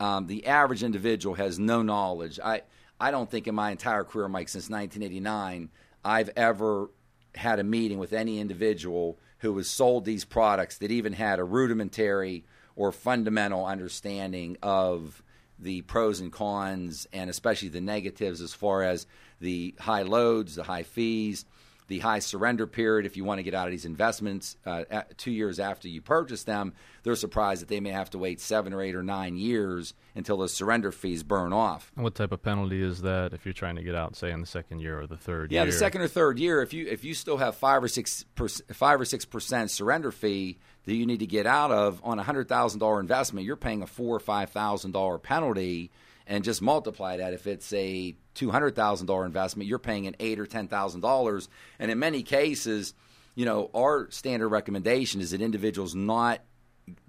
Um, 0.00 0.26
the 0.26 0.46
average 0.46 0.82
individual 0.82 1.34
has 1.34 1.58
no 1.58 1.82
knowledge. 1.82 2.38
I, 2.42 2.62
I 3.00 3.10
don't 3.10 3.30
think 3.30 3.46
in 3.48 3.54
my 3.54 3.70
entire 3.70 4.04
career, 4.04 4.28
Mike, 4.28 4.48
since 4.48 4.70
1989, 4.70 5.70
I've 6.04 6.30
ever 6.36 6.90
had 7.34 7.58
a 7.58 7.64
meeting 7.64 7.98
with 7.98 8.12
any 8.12 8.40
individual 8.40 9.18
who 9.38 9.52
was 9.52 9.68
sold 9.68 10.04
these 10.04 10.24
products 10.24 10.78
that 10.78 10.90
even 10.90 11.12
had 11.12 11.38
a 11.38 11.44
rudimentary 11.44 12.44
or 12.76 12.92
fundamental 12.92 13.64
understanding 13.66 14.56
of 14.62 15.22
the 15.58 15.82
pros 15.82 16.20
and 16.20 16.32
cons 16.32 17.06
and 17.12 17.28
especially 17.28 17.68
the 17.68 17.80
negatives 17.80 18.40
as 18.40 18.54
far 18.54 18.82
as 18.82 19.06
the 19.40 19.74
high 19.78 20.02
loads, 20.02 20.54
the 20.54 20.62
high 20.62 20.82
fees, 20.82 21.44
the 21.88 21.98
high 21.98 22.18
surrender 22.18 22.66
period 22.66 23.06
if 23.06 23.16
you 23.16 23.24
want 23.24 23.38
to 23.38 23.42
get 23.42 23.54
out 23.54 23.66
of 23.66 23.70
these 23.70 23.86
investments 23.86 24.56
uh, 24.66 24.84
two 25.16 25.30
years 25.30 25.58
after 25.58 25.88
you 25.88 26.00
purchase 26.00 26.44
them. 26.44 26.74
They're 27.02 27.16
surprised 27.16 27.62
that 27.62 27.68
they 27.68 27.80
may 27.80 27.90
have 27.90 28.10
to 28.10 28.18
wait 28.18 28.40
seven 28.40 28.74
or 28.74 28.82
eight 28.82 28.94
or 28.94 29.02
nine 29.02 29.36
years 29.36 29.94
until 30.14 30.36
the 30.36 30.48
surrender 30.48 30.92
fees 30.92 31.22
burn 31.22 31.52
off. 31.52 31.90
And 31.96 32.04
what 32.04 32.14
type 32.14 32.30
of 32.30 32.42
penalty 32.42 32.82
is 32.82 33.00
that 33.02 33.32
if 33.32 33.46
you're 33.46 33.54
trying 33.54 33.76
to 33.76 33.82
get 33.82 33.94
out, 33.94 34.16
say, 34.16 34.30
in 34.30 34.40
the 34.40 34.46
second 34.46 34.80
year 34.80 35.00
or 35.00 35.06
the 35.06 35.16
third 35.16 35.50
yeah, 35.50 35.62
year? 35.62 35.72
the 35.72 35.78
second 35.78 36.02
or 36.02 36.08
third 36.08 36.38
year, 36.38 36.60
if 36.60 36.74
you 36.74 36.86
if 36.86 37.04
you 37.04 37.14
still 37.14 37.38
have 37.38 37.56
five 37.56 37.82
or 37.82 37.88
six 37.88 38.26
five 38.72 39.00
or 39.00 39.04
six 39.06 39.24
percent 39.24 39.70
surrender 39.70 40.12
fee 40.12 40.58
that 40.84 40.94
you 40.94 41.06
need 41.06 41.20
to 41.20 41.26
get 41.26 41.46
out 41.46 41.70
of 41.70 42.00
on 42.04 42.18
a 42.18 42.22
hundred 42.22 42.48
thousand 42.48 42.80
dollar 42.80 43.00
investment, 43.00 43.46
you're 43.46 43.56
paying 43.56 43.82
a 43.82 43.86
four 43.86 44.14
or 44.14 44.20
five 44.20 44.50
thousand 44.50 44.92
dollar 44.92 45.18
penalty 45.18 45.90
and 46.28 46.44
just 46.44 46.62
multiply 46.62 47.16
that. 47.16 47.32
If 47.32 47.46
it's 47.46 47.72
a 47.72 48.14
two 48.34 48.50
hundred 48.50 48.76
thousand 48.76 49.06
dollar 49.06 49.26
investment, 49.26 49.68
you're 49.68 49.78
paying 49.78 50.06
an 50.06 50.14
eight 50.20 50.38
or 50.38 50.46
ten 50.46 50.68
thousand 50.68 51.00
dollars. 51.00 51.48
And 51.78 51.90
in 51.90 51.98
many 51.98 52.22
cases, 52.22 52.94
you 53.34 53.44
know, 53.44 53.70
our 53.74 54.10
standard 54.10 54.48
recommendation 54.48 55.20
is 55.20 55.32
that 55.32 55.40
individuals 55.40 55.94
not 55.94 56.40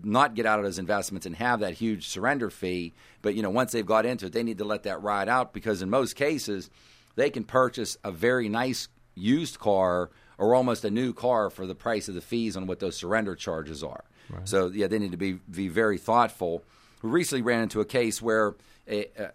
not 0.01 0.35
get 0.35 0.45
out 0.45 0.59
of 0.59 0.65
those 0.65 0.79
investments 0.79 1.25
and 1.25 1.35
have 1.35 1.59
that 1.59 1.73
huge 1.73 2.07
surrender 2.07 2.49
fee. 2.49 2.93
But 3.21 3.35
you 3.35 3.43
know, 3.43 3.49
once 3.49 3.71
they've 3.71 3.85
got 3.85 4.05
into 4.05 4.27
it, 4.27 4.33
they 4.33 4.43
need 4.43 4.57
to 4.57 4.65
let 4.65 4.83
that 4.83 5.03
ride 5.03 5.29
out 5.29 5.53
because 5.53 5.81
in 5.81 5.89
most 5.89 6.15
cases, 6.15 6.69
they 7.15 7.29
can 7.29 7.43
purchase 7.43 7.97
a 8.03 8.11
very 8.11 8.49
nice 8.49 8.87
used 9.15 9.59
car 9.59 10.09
or 10.37 10.55
almost 10.55 10.85
a 10.85 10.89
new 10.89 11.13
car 11.13 11.49
for 11.49 11.67
the 11.67 11.75
price 11.75 12.07
of 12.07 12.15
the 12.15 12.21
fees 12.21 12.55
on 12.55 12.65
what 12.65 12.79
those 12.79 12.95
surrender 12.95 13.35
charges 13.35 13.83
are. 13.83 14.05
Right. 14.29 14.47
So 14.47 14.67
yeah, 14.67 14.87
they 14.87 14.99
need 14.99 15.11
to 15.11 15.17
be 15.17 15.33
be 15.33 15.67
very 15.67 15.97
thoughtful. 15.97 16.63
We 17.01 17.09
recently 17.09 17.41
ran 17.41 17.63
into 17.63 17.81
a 17.81 17.85
case 17.85 18.21
where 18.21 18.55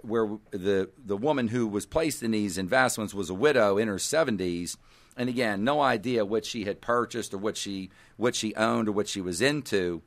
where 0.02 0.38
the 0.50 0.90
the 1.04 1.16
woman 1.16 1.48
who 1.48 1.66
was 1.66 1.86
placed 1.86 2.22
in 2.22 2.32
these 2.32 2.58
investments 2.58 3.14
was 3.14 3.30
a 3.30 3.34
widow 3.34 3.78
in 3.78 3.88
her 3.88 3.96
70s, 3.96 4.76
and 5.16 5.28
again, 5.28 5.64
no 5.64 5.80
idea 5.80 6.24
what 6.24 6.44
she 6.44 6.64
had 6.64 6.80
purchased 6.80 7.32
or 7.34 7.38
what 7.38 7.56
she 7.56 7.90
what 8.16 8.34
she 8.34 8.54
owned 8.54 8.88
or 8.88 8.92
what 8.92 9.08
she 9.08 9.20
was 9.20 9.40
into. 9.40 10.02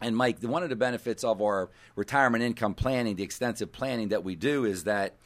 And 0.00 0.16
Mike, 0.16 0.42
one 0.42 0.62
of 0.62 0.70
the 0.70 0.76
benefits 0.76 1.24
of 1.24 1.42
our 1.42 1.68
retirement 1.94 2.42
income 2.42 2.74
planning, 2.74 3.16
the 3.16 3.22
extensive 3.22 3.70
planning 3.70 4.08
that 4.08 4.24
we 4.24 4.34
do, 4.34 4.64
is 4.64 4.84
that 4.84 5.16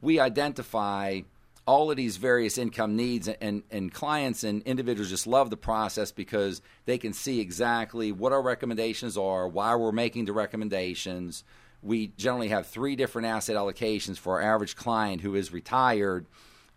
we 0.00 0.18
identify 0.18 1.20
all 1.66 1.90
of 1.90 1.96
these 1.96 2.16
various 2.16 2.58
income 2.58 2.96
needs 2.96 3.28
and, 3.28 3.62
and 3.70 3.92
clients 3.94 4.42
and 4.42 4.62
individuals 4.62 5.08
just 5.08 5.28
love 5.28 5.48
the 5.50 5.56
process 5.56 6.10
because 6.10 6.60
they 6.86 6.98
can 6.98 7.12
see 7.12 7.38
exactly 7.38 8.10
what 8.10 8.32
our 8.32 8.42
recommendations 8.42 9.16
are, 9.16 9.46
why 9.46 9.74
we're 9.76 9.92
making 9.92 10.24
the 10.24 10.32
recommendations, 10.32 11.44
we 11.82 12.08
generally 12.16 12.48
have 12.48 12.66
three 12.66 12.96
different 12.96 13.26
asset 13.26 13.56
allocations 13.56 14.18
for 14.18 14.40
our 14.40 14.54
average 14.54 14.76
client 14.76 15.20
who 15.20 15.34
is 15.34 15.52
retired 15.52 16.26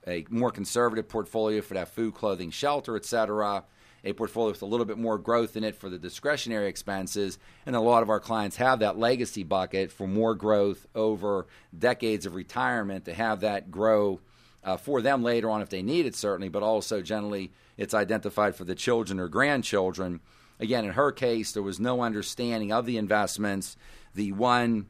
a 0.07 0.25
more 0.29 0.51
conservative 0.51 1.07
portfolio 1.07 1.61
for 1.61 1.73
that 1.75 1.87
food, 1.87 2.13
clothing, 2.13 2.51
shelter, 2.51 2.95
et 2.95 3.05
cetera, 3.05 3.63
a 4.03 4.13
portfolio 4.13 4.51
with 4.51 4.61
a 4.61 4.65
little 4.65 4.85
bit 4.85 4.99
more 4.99 5.17
growth 5.17 5.57
in 5.57 5.63
it 5.63 5.75
for 5.75 5.89
the 5.89 5.97
discretionary 5.97 6.67
expenses. 6.67 7.39
And 7.65 7.75
a 7.75 7.79
lot 7.79 8.03
of 8.03 8.09
our 8.09 8.19
clients 8.19 8.57
have 8.57 8.79
that 8.79 8.99
legacy 8.99 9.43
bucket 9.43 9.91
for 9.91 10.07
more 10.07 10.35
growth 10.35 10.85
over 10.93 11.47
decades 11.77 12.27
of 12.27 12.35
retirement 12.35 13.05
to 13.05 13.13
have 13.15 13.39
that 13.39 13.71
grow 13.71 14.19
uh, 14.63 14.77
for 14.77 15.01
them 15.01 15.23
later 15.23 15.49
on 15.49 15.61
if 15.61 15.69
they 15.69 15.81
need 15.81 16.05
it, 16.05 16.15
certainly, 16.15 16.49
but 16.49 16.61
also 16.61 17.01
generally 17.01 17.51
it's 17.77 17.93
identified 17.93 18.55
for 18.55 18.63
the 18.63 18.75
children 18.75 19.19
or 19.19 19.27
grandchildren. 19.27 20.19
Again, 20.59 20.85
in 20.85 20.91
her 20.91 21.11
case, 21.11 21.51
there 21.51 21.63
was 21.63 21.79
no 21.79 22.01
understanding 22.01 22.71
of 22.71 22.85
the 22.85 22.97
investments. 22.97 23.75
The 24.13 24.31
one 24.31 24.85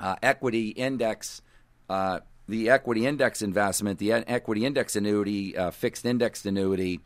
uh, 0.00 0.16
equity 0.22 0.70
index, 0.70 1.42
uh, 1.88 2.20
the 2.48 2.70
equity 2.70 3.06
index 3.06 3.42
investment, 3.42 3.98
the 3.98 4.12
equity 4.12 4.64
index 4.64 4.96
annuity, 4.96 5.56
uh, 5.56 5.70
fixed 5.70 6.04
indexed 6.04 6.46
annuity. 6.46 7.00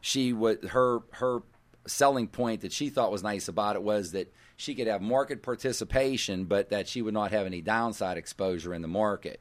She 0.00 0.32
would 0.32 0.64
her 0.66 1.00
her 1.12 1.42
selling 1.86 2.28
point 2.28 2.60
that 2.62 2.72
she 2.72 2.90
thought 2.90 3.10
was 3.10 3.22
nice 3.22 3.48
about 3.48 3.76
it 3.76 3.82
was 3.82 4.12
that 4.12 4.32
she 4.56 4.74
could 4.74 4.86
have 4.86 5.00
market 5.00 5.42
participation, 5.42 6.44
but 6.44 6.70
that 6.70 6.88
she 6.88 7.02
would 7.02 7.14
not 7.14 7.30
have 7.30 7.46
any 7.46 7.60
downside 7.60 8.18
exposure 8.18 8.74
in 8.74 8.82
the 8.82 8.88
market. 8.88 9.40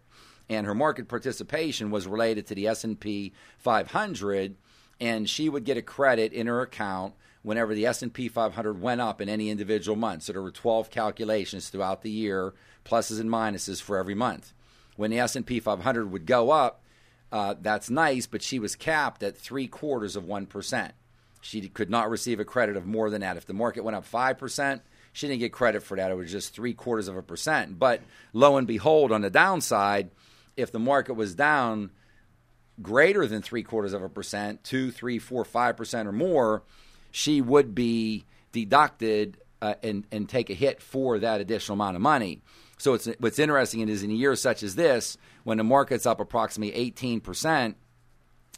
And 0.49 0.65
her 0.65 0.75
market 0.75 1.07
participation 1.07 1.91
was 1.91 2.07
related 2.07 2.47
to 2.47 2.55
the 2.55 2.67
S 2.67 2.83
and 2.83 2.99
P 2.99 3.33
500, 3.57 4.55
and 4.99 5.29
she 5.29 5.49
would 5.49 5.65
get 5.65 5.77
a 5.77 5.81
credit 5.81 6.33
in 6.33 6.47
her 6.47 6.61
account 6.61 7.15
whenever 7.47 7.73
the 7.73 7.85
S&P 7.85 8.27
500 8.27 8.81
went 8.81 8.99
up 8.99 9.21
in 9.21 9.29
any 9.29 9.49
individual 9.49 9.95
month. 9.95 10.23
So 10.23 10.33
there 10.33 10.41
were 10.41 10.51
12 10.51 10.89
calculations 10.89 11.69
throughout 11.69 12.01
the 12.01 12.11
year, 12.11 12.53
pluses 12.83 13.21
and 13.21 13.29
minuses 13.29 13.81
for 13.81 13.97
every 13.97 14.15
month. 14.15 14.51
When 14.97 15.11
the 15.11 15.19
S&P 15.19 15.61
500 15.61 16.11
would 16.11 16.25
go 16.25 16.51
up, 16.51 16.83
uh, 17.31 17.55
that's 17.61 17.89
nice, 17.89 18.27
but 18.27 18.41
she 18.41 18.59
was 18.59 18.75
capped 18.75 19.23
at 19.23 19.37
three 19.37 19.65
quarters 19.67 20.17
of 20.17 20.25
1%. 20.25 20.91
She 21.39 21.69
could 21.69 21.89
not 21.89 22.09
receive 22.09 22.41
a 22.41 22.45
credit 22.45 22.75
of 22.75 22.85
more 22.85 23.09
than 23.09 23.21
that. 23.21 23.37
If 23.37 23.45
the 23.45 23.53
market 23.53 23.85
went 23.85 23.95
up 23.95 24.05
5%, 24.05 24.81
she 25.13 25.27
didn't 25.27 25.39
get 25.39 25.53
credit 25.53 25.83
for 25.83 25.95
that. 25.95 26.11
It 26.11 26.15
was 26.15 26.29
just 26.29 26.53
three 26.53 26.73
quarters 26.73 27.07
of 27.07 27.15
a 27.15 27.23
percent. 27.23 27.79
But 27.79 28.01
lo 28.33 28.57
and 28.57 28.67
behold, 28.67 29.13
on 29.13 29.21
the 29.21 29.29
downside, 29.29 30.11
if 30.57 30.73
the 30.73 30.79
market 30.79 31.13
was 31.13 31.33
down 31.33 31.91
greater 32.81 33.25
than 33.25 33.41
three 33.41 33.63
quarters 33.63 33.93
of 33.93 34.03
a 34.03 34.09
percent, 34.09 34.65
two, 34.65 34.91
three, 34.91 35.17
four, 35.17 35.45
five 35.45 35.77
percent 35.77 36.09
or 36.09 36.11
more, 36.11 36.63
she 37.11 37.41
would 37.41 37.73
be 37.73 38.25
deducted 38.51 39.37
uh, 39.61 39.75
and 39.83 40.05
and 40.11 40.29
take 40.29 40.49
a 40.49 40.53
hit 40.53 40.81
for 40.81 41.19
that 41.19 41.41
additional 41.41 41.75
amount 41.75 41.95
of 41.95 42.01
money. 42.01 42.41
So 42.77 42.93
it's 42.93 43.09
what's 43.19 43.39
interesting 43.39 43.87
is 43.89 44.03
in 44.03 44.11
a 44.11 44.13
year 44.13 44.35
such 44.35 44.63
as 44.63 44.75
this, 44.75 45.17
when 45.43 45.57
the 45.57 45.63
market's 45.63 46.05
up 46.05 46.19
approximately 46.19 46.75
eighteen 46.75 47.21
percent, 47.21 47.75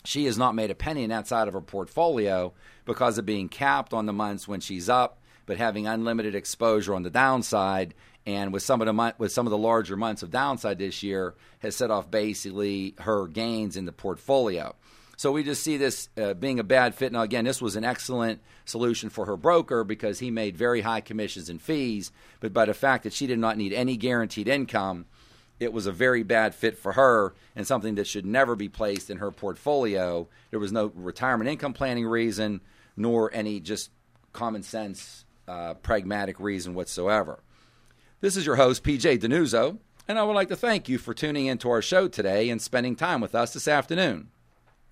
she 0.04 0.26
has 0.26 0.38
not 0.38 0.56
made 0.56 0.72
a 0.72 0.76
penny 0.76 1.04
in 1.04 1.10
that 1.10 1.28
side 1.28 1.48
of 1.48 1.54
her 1.54 1.62
portfolio 1.62 2.54
because 2.86 3.18
of 3.18 3.26
being 3.26 3.50
capped 3.50 3.94
on 3.94 4.06
the 4.06 4.14
months 4.14 4.48
when 4.48 4.60
she's 4.60 4.90
up, 4.90 5.22
but 5.46 5.58
having 5.58 5.88
unlimited 5.88 6.36
exposure 6.36 6.96
on 6.96 7.04
the 7.04 7.10
downside. 7.10 7.94
And 8.26 8.54
with 8.54 8.62
some 8.62 8.82
of 8.82 8.86
the 8.86 9.16
with 9.18 9.32
some 9.32 9.48
of 9.48 9.52
the 9.52 9.58
larger 9.58 9.96
months 9.96 10.22
of 10.22 10.30
downside 10.30 10.78
this 10.78 11.02
year, 11.02 11.36
has 11.60 11.76
set 11.76 11.90
off 11.90 12.12
basically 12.12 12.94
her 13.00 13.28
gains 13.28 13.78
in 13.78 13.86
the 13.86 13.92
portfolio. 13.94 14.76
So 15.20 15.34
we 15.34 15.44
just 15.44 15.64
see 15.64 15.76
this 15.76 16.08
uh, 16.18 16.34
being 16.34 16.62
a 16.62 16.64
bad 16.64 16.96
fit. 16.96 17.12
Now, 17.12 17.24
again, 17.24 17.44
this 17.44 17.62
was 17.62 17.76
an 17.76 17.84
excellent 17.84 18.40
solution 18.64 19.10
for 19.10 19.26
her 19.26 19.36
broker 19.36 19.84
because 19.84 20.20
he 20.20 20.32
made 20.32 20.56
very 20.56 20.80
high 20.80 21.02
commissions 21.02 21.50
and 21.50 21.62
fees. 21.62 22.14
But 22.40 22.54
by 22.54 22.64
the 22.64 22.74
fact 22.74 23.04
that 23.04 23.12
she 23.12 23.28
did 23.28 23.38
not 23.38 23.58
need 23.58 23.74
any 23.74 23.98
guaranteed 23.98 24.48
income, 24.48 25.08
it 25.60 25.74
was 25.74 25.88
a 25.88 25.92
very 25.92 26.24
bad 26.24 26.56
fit 26.56 26.78
for 26.78 26.94
her 26.94 27.34
and 27.54 27.68
something 27.68 27.96
that 27.96 28.08
should 28.08 28.26
never 28.26 28.56
be 28.56 28.70
placed 28.70 29.10
in 29.10 29.18
her 29.18 29.30
portfolio. 29.30 30.26
There 30.52 30.60
was 30.60 30.72
no 30.72 30.94
retirement 30.96 31.50
income 31.50 31.74
planning 31.74 32.08
reason, 32.08 32.62
nor 32.96 33.30
any 33.34 33.60
just 33.60 33.92
common 34.32 34.64
sense, 34.64 35.26
uh, 35.50 35.74
pragmatic 35.74 36.40
reason 36.40 36.76
whatsoever. 36.76 37.44
This 38.22 38.38
is 38.38 38.46
your 38.46 38.56
host, 38.56 38.86
PJ 38.86 39.20
DiNuzzo, 39.20 39.80
and 40.08 40.18
I 40.18 40.24
would 40.24 40.32
like 40.32 40.48
to 40.48 40.56
thank 40.56 40.88
you 40.88 40.98
for 40.98 41.14
tuning 41.14 41.48
into 41.48 41.70
our 41.70 41.82
show 41.82 42.08
today 42.08 42.50
and 42.50 42.62
spending 42.62 42.96
time 42.96 43.20
with 43.20 43.36
us 43.36 43.52
this 43.52 43.68
afternoon. 43.68 44.30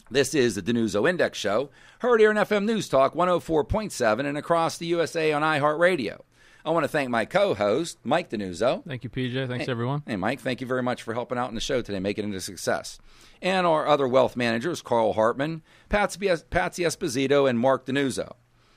This 0.10 0.34
is 0.34 0.56
the 0.56 0.62
DiNuzzo 0.62 1.10
Index 1.10 1.38
Show, 1.38 1.70
heard 2.00 2.22
here 2.22 2.30
on 2.30 2.38
FM 2.38 2.64
News 2.64 2.88
Talk 2.88 3.14
104.7 3.14 4.26
and 4.26 4.38
across 4.38 4.78
the 4.78 4.86
USA 4.86 5.34
on 5.34 5.42
iHeartRadio. 5.42 6.22
I 6.64 6.70
want 6.70 6.86
to 6.86 6.88
thank 6.88 7.10
my 7.10 7.26
co-host, 7.26 7.98
Mike 8.06 8.30
DiNuzzo. 8.30 8.86
Thank 8.86 9.04
you, 9.04 9.10
PJ. 9.10 9.50
Thanks, 9.50 9.66
hey, 9.66 9.72
everyone. 9.72 10.04
Hey, 10.08 10.16
Mike. 10.16 10.40
Thank 10.40 10.62
you 10.62 10.68
very 10.68 10.82
much 10.82 11.04
for 11.04 11.14
helping 11.14 11.38
out 11.38 11.50
in 11.50 11.56
the 11.56 11.62
show 11.62 11.82
today, 11.82 12.00
making 12.00 12.32
it 12.32 12.38
a 12.38 12.40
success. 12.40 13.00
And 13.42 13.68
our 13.68 13.86
other 13.86 14.08
wealth 14.08 14.38
managers, 14.38 14.82
Carl 14.82 15.12
Hartman, 15.12 15.62
Patsy, 15.90 16.30
Patsy 16.50 16.84
Esposito, 16.84 17.50
and 17.50 17.60
Mark 17.60 17.86
DiNuzzo, 17.86 18.32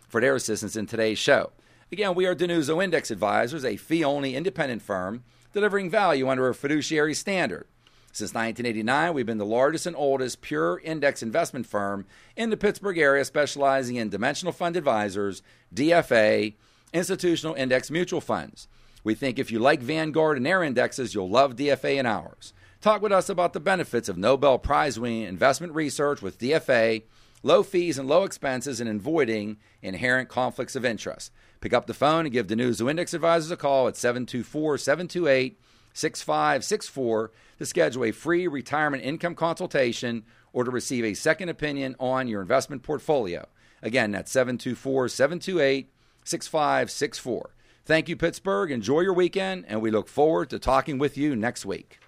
for 0.08 0.20
their 0.20 0.34
assistance 0.34 0.74
in 0.74 0.86
today's 0.86 1.18
show. 1.18 1.52
Again, 1.92 2.16
we 2.16 2.26
are 2.26 2.34
DiNuzzo 2.34 2.82
Index 2.82 3.12
Advisors, 3.12 3.64
a 3.64 3.76
fee-only 3.76 4.34
independent 4.34 4.82
firm 4.82 5.22
delivering 5.52 5.90
value 5.90 6.28
under 6.28 6.48
a 6.48 6.54
fiduciary 6.56 7.14
standard. 7.14 7.68
Since 8.12 8.34
1989, 8.34 9.14
we've 9.14 9.24
been 9.24 9.38
the 9.38 9.46
largest 9.46 9.86
and 9.86 9.94
oldest 9.94 10.40
pure 10.40 10.80
index 10.82 11.22
investment 11.22 11.64
firm 11.64 12.06
in 12.36 12.50
the 12.50 12.56
Pittsburgh 12.56 12.98
area, 12.98 13.24
specializing 13.24 13.96
in 13.96 14.08
dimensional 14.08 14.52
fund 14.52 14.76
advisors, 14.76 15.42
DFA, 15.72 16.54
institutional 16.92 17.54
index 17.54 17.88
mutual 17.88 18.20
funds. 18.20 18.66
We 19.04 19.14
think 19.14 19.38
if 19.38 19.52
you 19.52 19.60
like 19.60 19.80
Vanguard 19.80 20.36
and 20.36 20.44
their 20.44 20.64
indexes, 20.64 21.14
you'll 21.14 21.30
love 21.30 21.54
DFA 21.54 21.98
and 21.98 22.06
ours. 22.06 22.52
Talk 22.80 23.00
with 23.00 23.12
us 23.12 23.28
about 23.28 23.52
the 23.52 23.60
benefits 23.60 24.08
of 24.08 24.18
Nobel 24.18 24.58
Prize 24.58 24.98
winning 24.98 25.22
investment 25.22 25.74
research 25.74 26.20
with 26.20 26.38
DFA, 26.38 27.02
low 27.44 27.62
fees 27.62 27.96
and 27.96 28.08
low 28.08 28.24
expenses, 28.24 28.80
and 28.80 28.90
avoiding 28.90 29.58
inherent 29.82 30.28
conflicts 30.28 30.74
of 30.74 30.84
interest. 30.84 31.30
Pick 31.60 31.72
up 31.72 31.86
the 31.86 31.94
phone 31.94 32.26
and 32.26 32.32
give 32.32 32.48
the 32.48 32.56
DiNuzzo 32.56 32.90
Index 32.90 33.14
Advisors 33.14 33.50
a 33.50 33.56
call 33.56 33.86
at 33.86 33.96
724 33.96 34.78
728 34.78 35.60
6564 35.92 37.30
to 37.58 37.66
schedule 37.66 38.04
a 38.04 38.12
free 38.12 38.46
retirement 38.46 39.02
income 39.02 39.34
consultation 39.34 40.24
or 40.52 40.64
to 40.64 40.70
receive 40.70 41.04
a 41.04 41.14
second 41.14 41.48
opinion 41.48 41.94
on 41.98 42.28
your 42.28 42.40
investment 42.40 42.82
portfolio. 42.82 43.46
Again, 43.82 44.10
that's 44.10 44.32
724 44.32 45.08
728 45.08 45.90
6564. 46.24 47.50
Thank 47.84 48.08
you, 48.08 48.16
Pittsburgh. 48.16 48.70
Enjoy 48.70 49.00
your 49.00 49.14
weekend, 49.14 49.64
and 49.66 49.80
we 49.80 49.90
look 49.90 50.06
forward 50.06 50.50
to 50.50 50.58
talking 50.58 50.98
with 50.98 51.16
you 51.16 51.34
next 51.34 51.64
week. 51.64 51.98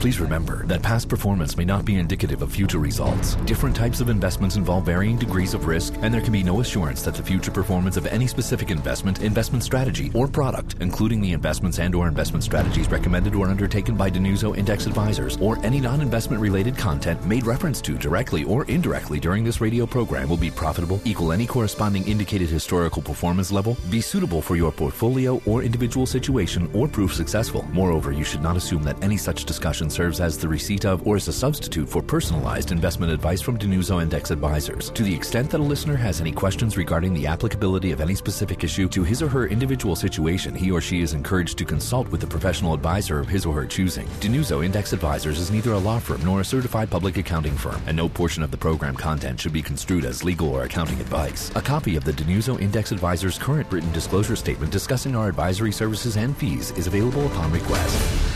Please 0.00 0.18
remember 0.18 0.64
that 0.64 0.80
past 0.80 1.10
performance 1.10 1.58
may 1.58 1.64
not 1.66 1.84
be 1.84 1.98
indicative 1.98 2.40
of 2.40 2.50
future 2.50 2.78
results. 2.78 3.34
Different 3.44 3.76
types 3.76 4.00
of 4.00 4.08
investments 4.08 4.56
involve 4.56 4.86
varying 4.86 5.18
degrees 5.18 5.52
of 5.52 5.66
risk, 5.66 5.92
and 6.00 6.14
there 6.14 6.22
can 6.22 6.32
be 6.32 6.42
no 6.42 6.60
assurance 6.60 7.02
that 7.02 7.14
the 7.14 7.22
future 7.22 7.50
performance 7.50 7.98
of 7.98 8.06
any 8.06 8.26
specific 8.26 8.70
investment, 8.70 9.20
investment 9.20 9.62
strategy, 9.62 10.10
or 10.14 10.26
product, 10.26 10.76
including 10.80 11.20
the 11.20 11.32
investments 11.32 11.78
and 11.78 11.94
or 11.94 12.08
investment 12.08 12.42
strategies 12.42 12.90
recommended 12.90 13.34
or 13.34 13.48
undertaken 13.48 13.94
by 13.94 14.10
DiNuzzo 14.10 14.56
Index 14.56 14.86
Advisors, 14.86 15.36
or 15.36 15.62
any 15.66 15.80
non-investment 15.80 16.40
related 16.40 16.78
content 16.78 17.22
made 17.26 17.44
reference 17.44 17.82
to 17.82 17.98
directly 17.98 18.42
or 18.44 18.64
indirectly 18.70 19.20
during 19.20 19.44
this 19.44 19.60
radio 19.60 19.84
program 19.84 20.30
will 20.30 20.38
be 20.38 20.50
profitable, 20.50 20.98
equal 21.04 21.30
any 21.30 21.44
corresponding 21.44 22.08
indicated 22.08 22.48
historical 22.48 23.02
performance 23.02 23.52
level, 23.52 23.76
be 23.90 24.00
suitable 24.00 24.40
for 24.40 24.56
your 24.56 24.72
portfolio 24.72 25.42
or 25.44 25.62
individual 25.62 26.06
situation, 26.06 26.70
or 26.72 26.88
prove 26.88 27.12
successful. 27.12 27.66
Moreover, 27.70 28.12
you 28.12 28.24
should 28.24 28.40
not 28.42 28.56
assume 28.56 28.82
that 28.84 28.96
any 29.04 29.18
such 29.18 29.44
serves 29.90 30.20
as 30.20 30.38
the 30.38 30.48
receipt 30.48 30.84
of 30.84 31.06
or 31.06 31.16
as 31.16 31.28
a 31.28 31.32
substitute 31.32 31.88
for 31.88 32.02
personalized 32.02 32.72
investment 32.72 33.12
advice 33.12 33.40
from 33.40 33.58
DiNuzzo 33.58 34.02
Index 34.02 34.30
Advisors. 34.30 34.90
To 34.90 35.02
the 35.02 35.14
extent 35.14 35.50
that 35.50 35.60
a 35.60 35.62
listener 35.62 35.96
has 35.96 36.20
any 36.20 36.32
questions 36.32 36.76
regarding 36.76 37.14
the 37.14 37.26
applicability 37.26 37.92
of 37.92 38.00
any 38.00 38.14
specific 38.14 38.64
issue 38.64 38.88
to 38.88 39.02
his 39.02 39.22
or 39.22 39.28
her 39.28 39.46
individual 39.46 39.96
situation, 39.96 40.54
he 40.54 40.70
or 40.70 40.80
she 40.80 41.02
is 41.02 41.14
encouraged 41.14 41.58
to 41.58 41.64
consult 41.64 42.08
with 42.08 42.22
a 42.24 42.26
professional 42.26 42.74
advisor 42.74 43.18
of 43.18 43.28
his 43.28 43.46
or 43.46 43.54
her 43.54 43.66
choosing. 43.66 44.06
DiNuzzo 44.20 44.64
Index 44.64 44.92
Advisors 44.92 45.38
is 45.38 45.50
neither 45.50 45.72
a 45.72 45.78
law 45.78 45.98
firm 45.98 46.22
nor 46.24 46.40
a 46.40 46.44
certified 46.44 46.90
public 46.90 47.16
accounting 47.16 47.56
firm, 47.56 47.80
and 47.86 47.96
no 47.96 48.08
portion 48.08 48.42
of 48.42 48.50
the 48.50 48.56
program 48.56 48.94
content 48.94 49.40
should 49.40 49.52
be 49.52 49.62
construed 49.62 50.04
as 50.04 50.24
legal 50.24 50.48
or 50.50 50.64
accounting 50.64 51.00
advice. 51.00 51.50
A 51.56 51.62
copy 51.62 51.96
of 51.96 52.04
the 52.04 52.12
DiNuzzo 52.12 52.60
Index 52.60 52.92
Advisors 52.92 53.38
current 53.38 53.70
written 53.72 53.90
disclosure 53.92 54.36
statement 54.36 54.72
discussing 54.72 55.16
our 55.16 55.28
advisory 55.28 55.72
services 55.72 56.16
and 56.16 56.36
fees 56.36 56.70
is 56.72 56.86
available 56.86 57.26
upon 57.26 57.50
request. 57.52 58.29